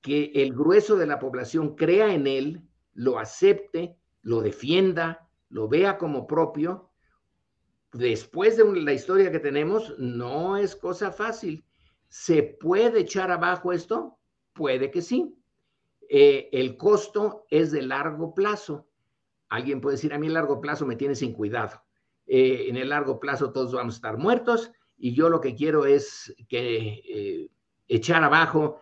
que 0.00 0.32
el 0.34 0.52
grueso 0.52 0.96
de 0.96 1.06
la 1.06 1.18
población 1.18 1.76
crea 1.76 2.12
en 2.12 2.26
él, 2.26 2.62
lo 2.94 3.18
acepte 3.18 3.96
lo 4.22 4.40
defienda, 4.40 5.28
lo 5.48 5.68
vea 5.68 5.98
como 5.98 6.26
propio, 6.26 6.90
después 7.92 8.56
de 8.56 8.64
la 8.80 8.92
historia 8.92 9.30
que 9.30 9.40
tenemos, 9.40 9.94
no 9.98 10.56
es 10.56 10.74
cosa 10.74 11.12
fácil. 11.12 11.64
¿Se 12.08 12.42
puede 12.42 13.00
echar 13.00 13.30
abajo 13.30 13.72
esto? 13.72 14.18
Puede 14.52 14.90
que 14.90 15.02
sí. 15.02 15.34
Eh, 16.08 16.48
el 16.52 16.76
costo 16.76 17.46
es 17.50 17.70
de 17.70 17.82
largo 17.82 18.34
plazo. 18.34 18.88
Alguien 19.48 19.80
puede 19.80 19.96
decir, 19.96 20.12
a 20.12 20.18
mí 20.18 20.26
el 20.26 20.34
largo 20.34 20.60
plazo 20.60 20.86
me 20.86 20.96
tiene 20.96 21.14
sin 21.14 21.32
cuidado. 21.32 21.82
Eh, 22.26 22.66
en 22.68 22.76
el 22.76 22.90
largo 22.90 23.18
plazo 23.18 23.52
todos 23.52 23.72
vamos 23.72 23.94
a 23.94 23.96
estar 23.96 24.16
muertos 24.16 24.72
y 24.96 25.14
yo 25.14 25.28
lo 25.28 25.40
que 25.40 25.54
quiero 25.54 25.84
es 25.84 26.34
que 26.48 27.02
eh, 27.08 27.50
echar 27.88 28.22
abajo 28.22 28.80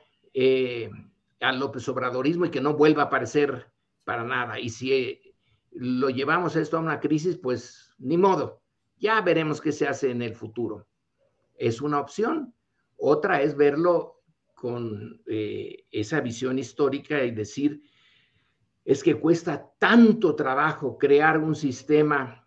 al 1.41 1.59
López 1.59 1.89
Obradorismo 1.89 2.45
y 2.47 2.51
que 2.51 2.61
no 2.61 2.75
vuelva 2.75 3.05
a 3.05 3.07
aparecer 3.07 3.73
para 4.05 4.23
nada. 4.23 4.61
Y 4.61 4.69
si 4.69 5.30
lo 5.73 6.11
llevamos 6.11 6.57
esto 6.57 6.77
a 6.77 6.81
una 6.81 7.01
crisis, 7.01 7.37
pues 7.37 7.95
ni 7.99 8.17
modo. 8.17 8.63
Ya 8.99 9.21
veremos 9.21 9.61
qué 9.61 9.73
se 9.73 9.87
hace 9.87 10.11
en 10.11 10.23
el 10.23 10.35
futuro. 10.35 10.87
Es 11.55 11.81
una 11.81 12.01
opción. 12.01 12.55
Otra 12.97 13.43
es 13.43 13.57
verlo 13.57 14.23
con 14.55 15.23
eh, 15.27 15.87
esa 15.91 16.21
visión 16.21 16.59
histórica 16.59 17.25
y 17.25 17.31
decir, 17.31 17.83
es 18.85 19.03
que 19.03 19.15
cuesta 19.15 19.71
tanto 19.79 20.35
trabajo 20.35 20.99
crear 20.99 21.39
un 21.39 21.55
sistema 21.55 22.47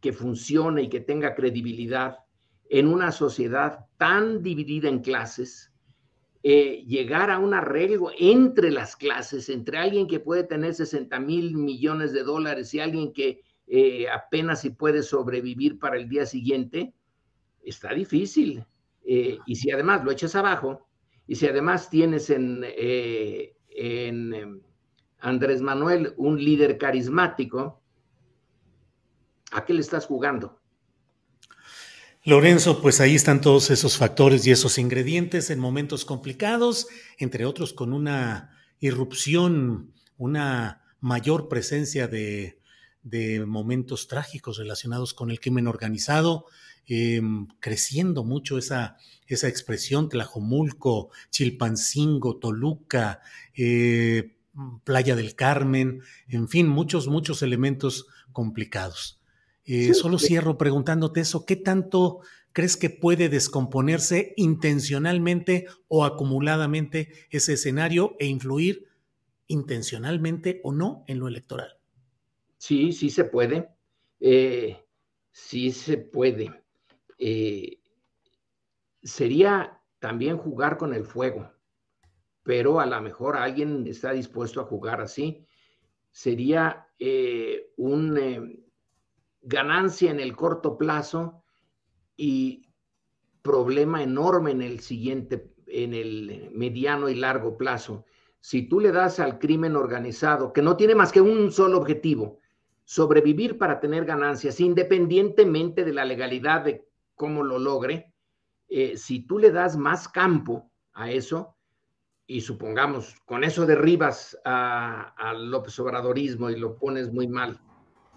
que 0.00 0.12
funcione 0.12 0.82
y 0.82 0.88
que 0.88 1.00
tenga 1.00 1.34
credibilidad 1.34 2.18
en 2.68 2.88
una 2.88 3.12
sociedad 3.12 3.86
tan 3.96 4.42
dividida 4.42 4.88
en 4.88 5.00
clases, 5.00 5.72
eh, 6.46 6.84
llegar 6.86 7.30
a 7.30 7.38
un 7.38 7.54
arreglo 7.54 8.10
entre 8.18 8.70
las 8.70 8.96
clases, 8.96 9.48
entre 9.48 9.78
alguien 9.78 10.06
que 10.06 10.20
puede 10.20 10.44
tener 10.44 10.74
60 10.74 11.18
mil 11.18 11.56
millones 11.56 12.12
de 12.12 12.22
dólares 12.22 12.74
y 12.74 12.80
alguien 12.80 13.14
que 13.14 13.40
eh, 13.66 14.06
apenas 14.10 14.60
si 14.60 14.68
puede 14.68 15.02
sobrevivir 15.02 15.78
para 15.78 15.96
el 15.96 16.06
día 16.06 16.26
siguiente, 16.26 16.92
está 17.62 17.94
difícil. 17.94 18.62
Eh, 19.06 19.38
y 19.46 19.56
si 19.56 19.70
además 19.70 20.04
lo 20.04 20.10
echas 20.10 20.34
abajo, 20.34 20.86
y 21.26 21.36
si 21.36 21.46
además 21.46 21.88
tienes 21.88 22.28
en, 22.28 22.62
en 22.62 24.34
em, 24.34 24.60
Andrés 25.20 25.62
Manuel 25.62 26.12
un 26.18 26.36
líder 26.36 26.76
carismático, 26.76 27.80
¿a 29.50 29.64
qué 29.64 29.72
le 29.72 29.80
estás 29.80 30.04
jugando? 30.04 30.60
Lorenzo, 32.26 32.80
pues 32.80 33.02
ahí 33.02 33.14
están 33.14 33.42
todos 33.42 33.68
esos 33.70 33.98
factores 33.98 34.46
y 34.46 34.50
esos 34.50 34.78
ingredientes 34.78 35.50
en 35.50 35.58
momentos 35.58 36.06
complicados, 36.06 36.86
entre 37.18 37.44
otros 37.44 37.74
con 37.74 37.92
una 37.92 38.56
irrupción, 38.80 39.92
una 40.16 40.82
mayor 41.00 41.50
presencia 41.50 42.08
de, 42.08 42.58
momentos 43.46 44.08
trágicos 44.08 44.56
relacionados 44.56 45.12
con 45.12 45.30
el 45.30 45.38
crimen 45.38 45.66
organizado, 45.66 46.46
em, 46.86 47.46
creciendo 47.60 48.24
mucho 48.24 48.56
esa, 48.56 48.96
esa 49.26 49.48
expresión, 49.48 50.08
Tlajomulco, 50.08 51.10
Chilpancingo, 51.28 52.38
Toluca, 52.38 53.20
eh, 53.54 54.38
Playa 54.84 55.14
del 55.14 55.34
Carmen, 55.34 56.00
en 56.28 56.48
fin, 56.48 56.68
muchos, 56.68 57.06
muchos 57.06 57.42
elementos 57.42 58.06
complicados. 58.32 59.20
Eh, 59.66 59.94
solo 59.94 60.18
cierro 60.18 60.58
preguntándote 60.58 61.20
eso, 61.20 61.46
¿qué 61.46 61.56
tanto 61.56 62.20
crees 62.52 62.76
que 62.76 62.90
puede 62.90 63.28
descomponerse 63.28 64.34
intencionalmente 64.36 65.66
o 65.88 66.04
acumuladamente 66.04 67.12
ese 67.30 67.54
escenario 67.54 68.14
e 68.18 68.26
influir 68.26 68.88
intencionalmente 69.46 70.60
o 70.62 70.72
no 70.72 71.04
en 71.06 71.18
lo 71.18 71.28
electoral? 71.28 71.78
Sí, 72.58 72.92
sí 72.92 73.10
se 73.10 73.24
puede. 73.24 73.68
Eh, 74.20 74.78
sí 75.30 75.72
se 75.72 75.98
puede. 75.98 76.62
Eh, 77.18 77.80
sería 79.02 79.80
también 79.98 80.38
jugar 80.38 80.76
con 80.76 80.94
el 80.94 81.04
fuego, 81.04 81.50
pero 82.42 82.80
a 82.80 82.86
lo 82.86 83.00
mejor 83.02 83.36
alguien 83.36 83.86
está 83.86 84.12
dispuesto 84.12 84.60
a 84.60 84.64
jugar 84.64 85.00
así. 85.00 85.44
Sería 86.10 86.86
eh, 86.98 87.72
una 87.76 88.48
ganancia 89.44 90.10
en 90.10 90.20
el 90.20 90.34
corto 90.34 90.76
plazo 90.76 91.42
y 92.16 92.68
problema 93.42 94.02
enorme 94.02 94.52
en 94.52 94.62
el 94.62 94.80
siguiente, 94.80 95.52
en 95.66 95.94
el 95.94 96.50
mediano 96.52 97.08
y 97.08 97.14
largo 97.14 97.56
plazo. 97.56 98.04
Si 98.40 98.68
tú 98.68 98.80
le 98.80 98.92
das 98.92 99.20
al 99.20 99.38
crimen 99.38 99.76
organizado, 99.76 100.52
que 100.52 100.62
no 100.62 100.76
tiene 100.76 100.94
más 100.94 101.12
que 101.12 101.20
un 101.20 101.52
solo 101.52 101.78
objetivo, 101.78 102.40
sobrevivir 102.84 103.58
para 103.58 103.80
tener 103.80 104.04
ganancias, 104.04 104.60
independientemente 104.60 105.84
de 105.84 105.92
la 105.92 106.04
legalidad 106.04 106.62
de 106.62 106.86
cómo 107.14 107.42
lo 107.42 107.58
logre, 107.58 108.12
eh, 108.68 108.96
si 108.96 109.26
tú 109.26 109.38
le 109.38 109.50
das 109.50 109.76
más 109.76 110.08
campo 110.08 110.70
a 110.92 111.10
eso, 111.10 111.56
y 112.26 112.40
supongamos, 112.40 113.16
con 113.26 113.44
eso 113.44 113.66
derribas 113.66 114.38
al 114.44 115.50
López 115.50 115.78
Obradorismo 115.78 116.48
y 116.48 116.58
lo 116.58 116.76
pones 116.78 117.12
muy 117.12 117.28
mal, 117.28 117.60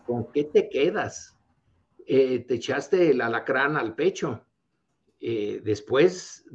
¿con 0.07 0.31
qué 0.31 0.45
te 0.45 0.69
quedas? 0.69 1.37
Eh, 2.07 2.39
te 2.39 2.55
echaste 2.55 3.11
el 3.11 3.21
alacrán 3.21 3.77
al 3.77 3.93
pecho. 3.93 4.43
Eh, 5.19 5.61
después, 5.63 6.45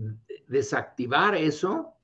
desactivar 0.48 1.36
eso, 1.36 1.94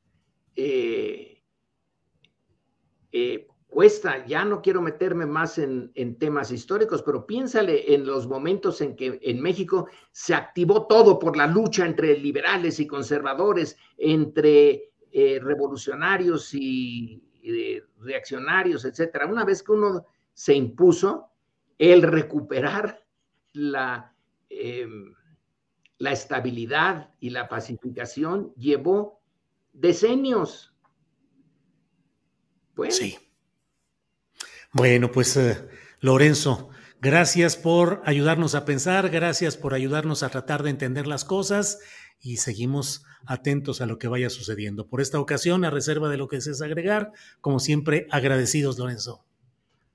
cuesta, 3.68 4.26
ya 4.26 4.44
no 4.44 4.60
quiero 4.62 4.82
meterme 4.82 5.26
más 5.26 5.58
en, 5.58 5.92
temas 6.18 6.50
históricos, 6.50 7.02
pero 7.02 7.26
piénsale 7.26 7.94
en 7.94 8.06
los 8.06 8.26
momentos 8.26 8.80
en 8.80 8.96
que 8.96 9.20
en 9.22 9.40
México 9.40 9.88
se 10.10 10.34
activó 10.34 10.86
todo 10.86 11.18
por 11.18 11.36
la 11.36 11.46
lucha 11.46 11.86
entre 11.86 12.18
liberales 12.18 12.80
y 12.80 12.86
conservadores, 12.86 13.76
entre 13.96 14.90
eh, 15.12 15.38
revolucionarios 15.40 16.52
y, 16.54 17.22
reaccionarios, 18.00 18.84
etcétera. 18.84 19.26
Una 19.26 19.44
vez 19.44 19.62
que 19.62 19.72
uno 19.72 20.04
se 20.34 20.54
impuso, 20.54 21.27
el 21.78 22.02
recuperar 22.02 23.04
la, 23.52 24.14
em, 24.50 25.14
la 25.98 26.12
estabilidad 26.12 27.14
y 27.20 27.30
la 27.30 27.48
pacificación 27.48 28.52
llevó 28.56 29.20
decenios. 29.72 30.74
Pues, 32.74 32.96
sí. 32.96 33.18
Bueno, 34.72 35.10
pues 35.10 35.36
eh, 35.36 35.68
Lorenzo, 36.00 36.70
gracias 37.00 37.56
por 37.56 38.02
ayudarnos 38.04 38.54
a 38.54 38.64
pensar, 38.64 39.08
gracias 39.08 39.56
por 39.56 39.74
ayudarnos 39.74 40.22
a 40.22 40.28
tratar 40.28 40.62
de 40.62 40.70
entender 40.70 41.06
las 41.06 41.24
cosas 41.24 41.80
y 42.20 42.36
seguimos 42.36 43.04
atentos 43.26 43.80
a 43.80 43.86
lo 43.86 43.98
que 43.98 44.08
vaya 44.08 44.30
sucediendo. 44.30 44.88
Por 44.88 45.00
esta 45.00 45.18
ocasión, 45.18 45.64
a 45.64 45.70
reserva 45.70 46.08
de 46.08 46.18
lo 46.18 46.28
que 46.28 46.36
desees 46.36 46.62
agregar, 46.62 47.12
como 47.40 47.60
siempre, 47.60 48.06
agradecidos, 48.10 48.78
Lorenzo. 48.78 49.27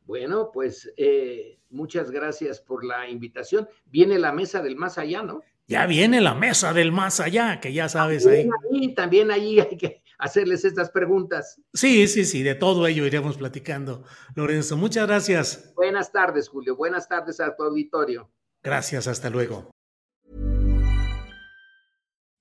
Bueno, 0.06 0.52
pues 0.54 0.92
eh, 0.98 1.60
muchas 1.70 2.12
gracias 2.12 2.60
por 2.60 2.84
la 2.84 3.10
invitación. 3.10 3.68
Viene 3.86 4.20
la 4.20 4.32
mesa 4.32 4.62
del 4.62 4.76
más 4.76 4.98
allá, 4.98 5.24
¿no? 5.24 5.42
Ya 5.68 5.86
viene 5.86 6.20
la 6.20 6.36
mesa 6.36 6.74
del 6.74 6.92
más 6.92 7.20
allá, 7.20 7.62
que 7.62 7.72
ya 7.72 7.88
sabes 7.88 8.28
ahí. 8.28 8.50
ahí. 8.72 8.94
También 8.94 9.32
ahí 9.32 9.60
hay 9.60 9.78
que 9.78 10.04
hacerles 10.18 10.66
estas 10.66 10.90
preguntas. 10.92 11.60
Sí, 11.74 12.08
sí, 12.08 12.26
sí, 12.26 12.44
de 12.44 12.56
todo 12.56 12.86
ello 12.86 13.06
iremos 13.06 13.38
platicando. 13.38 14.04
Lorenzo, 14.36 14.76
muchas 14.76 15.08
gracias. 15.08 15.74
Buenas 15.76 16.12
tardes, 16.12 16.50
Julio. 16.50 16.76
Buenas 16.76 17.08
tardes 17.08 17.40
a 17.40 17.56
tu 17.56 17.64
auditorio. 17.64 18.30
Gracias, 18.62 19.08
hasta 19.08 19.30
luego. 19.30 19.70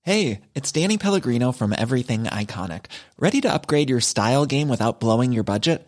Hey, 0.05 0.41
it's 0.53 0.69
Danny 0.73 0.97
Pellegrino 0.97 1.53
from 1.53 1.71
Everything 1.71 2.25
Iconic. 2.25 2.87
¿Ready 3.17 3.39
to 3.39 3.53
upgrade 3.53 3.89
your 3.89 4.01
style 4.01 4.45
game 4.45 4.67
without 4.67 4.99
blowing 4.99 5.31
your 5.31 5.45
budget? 5.45 5.87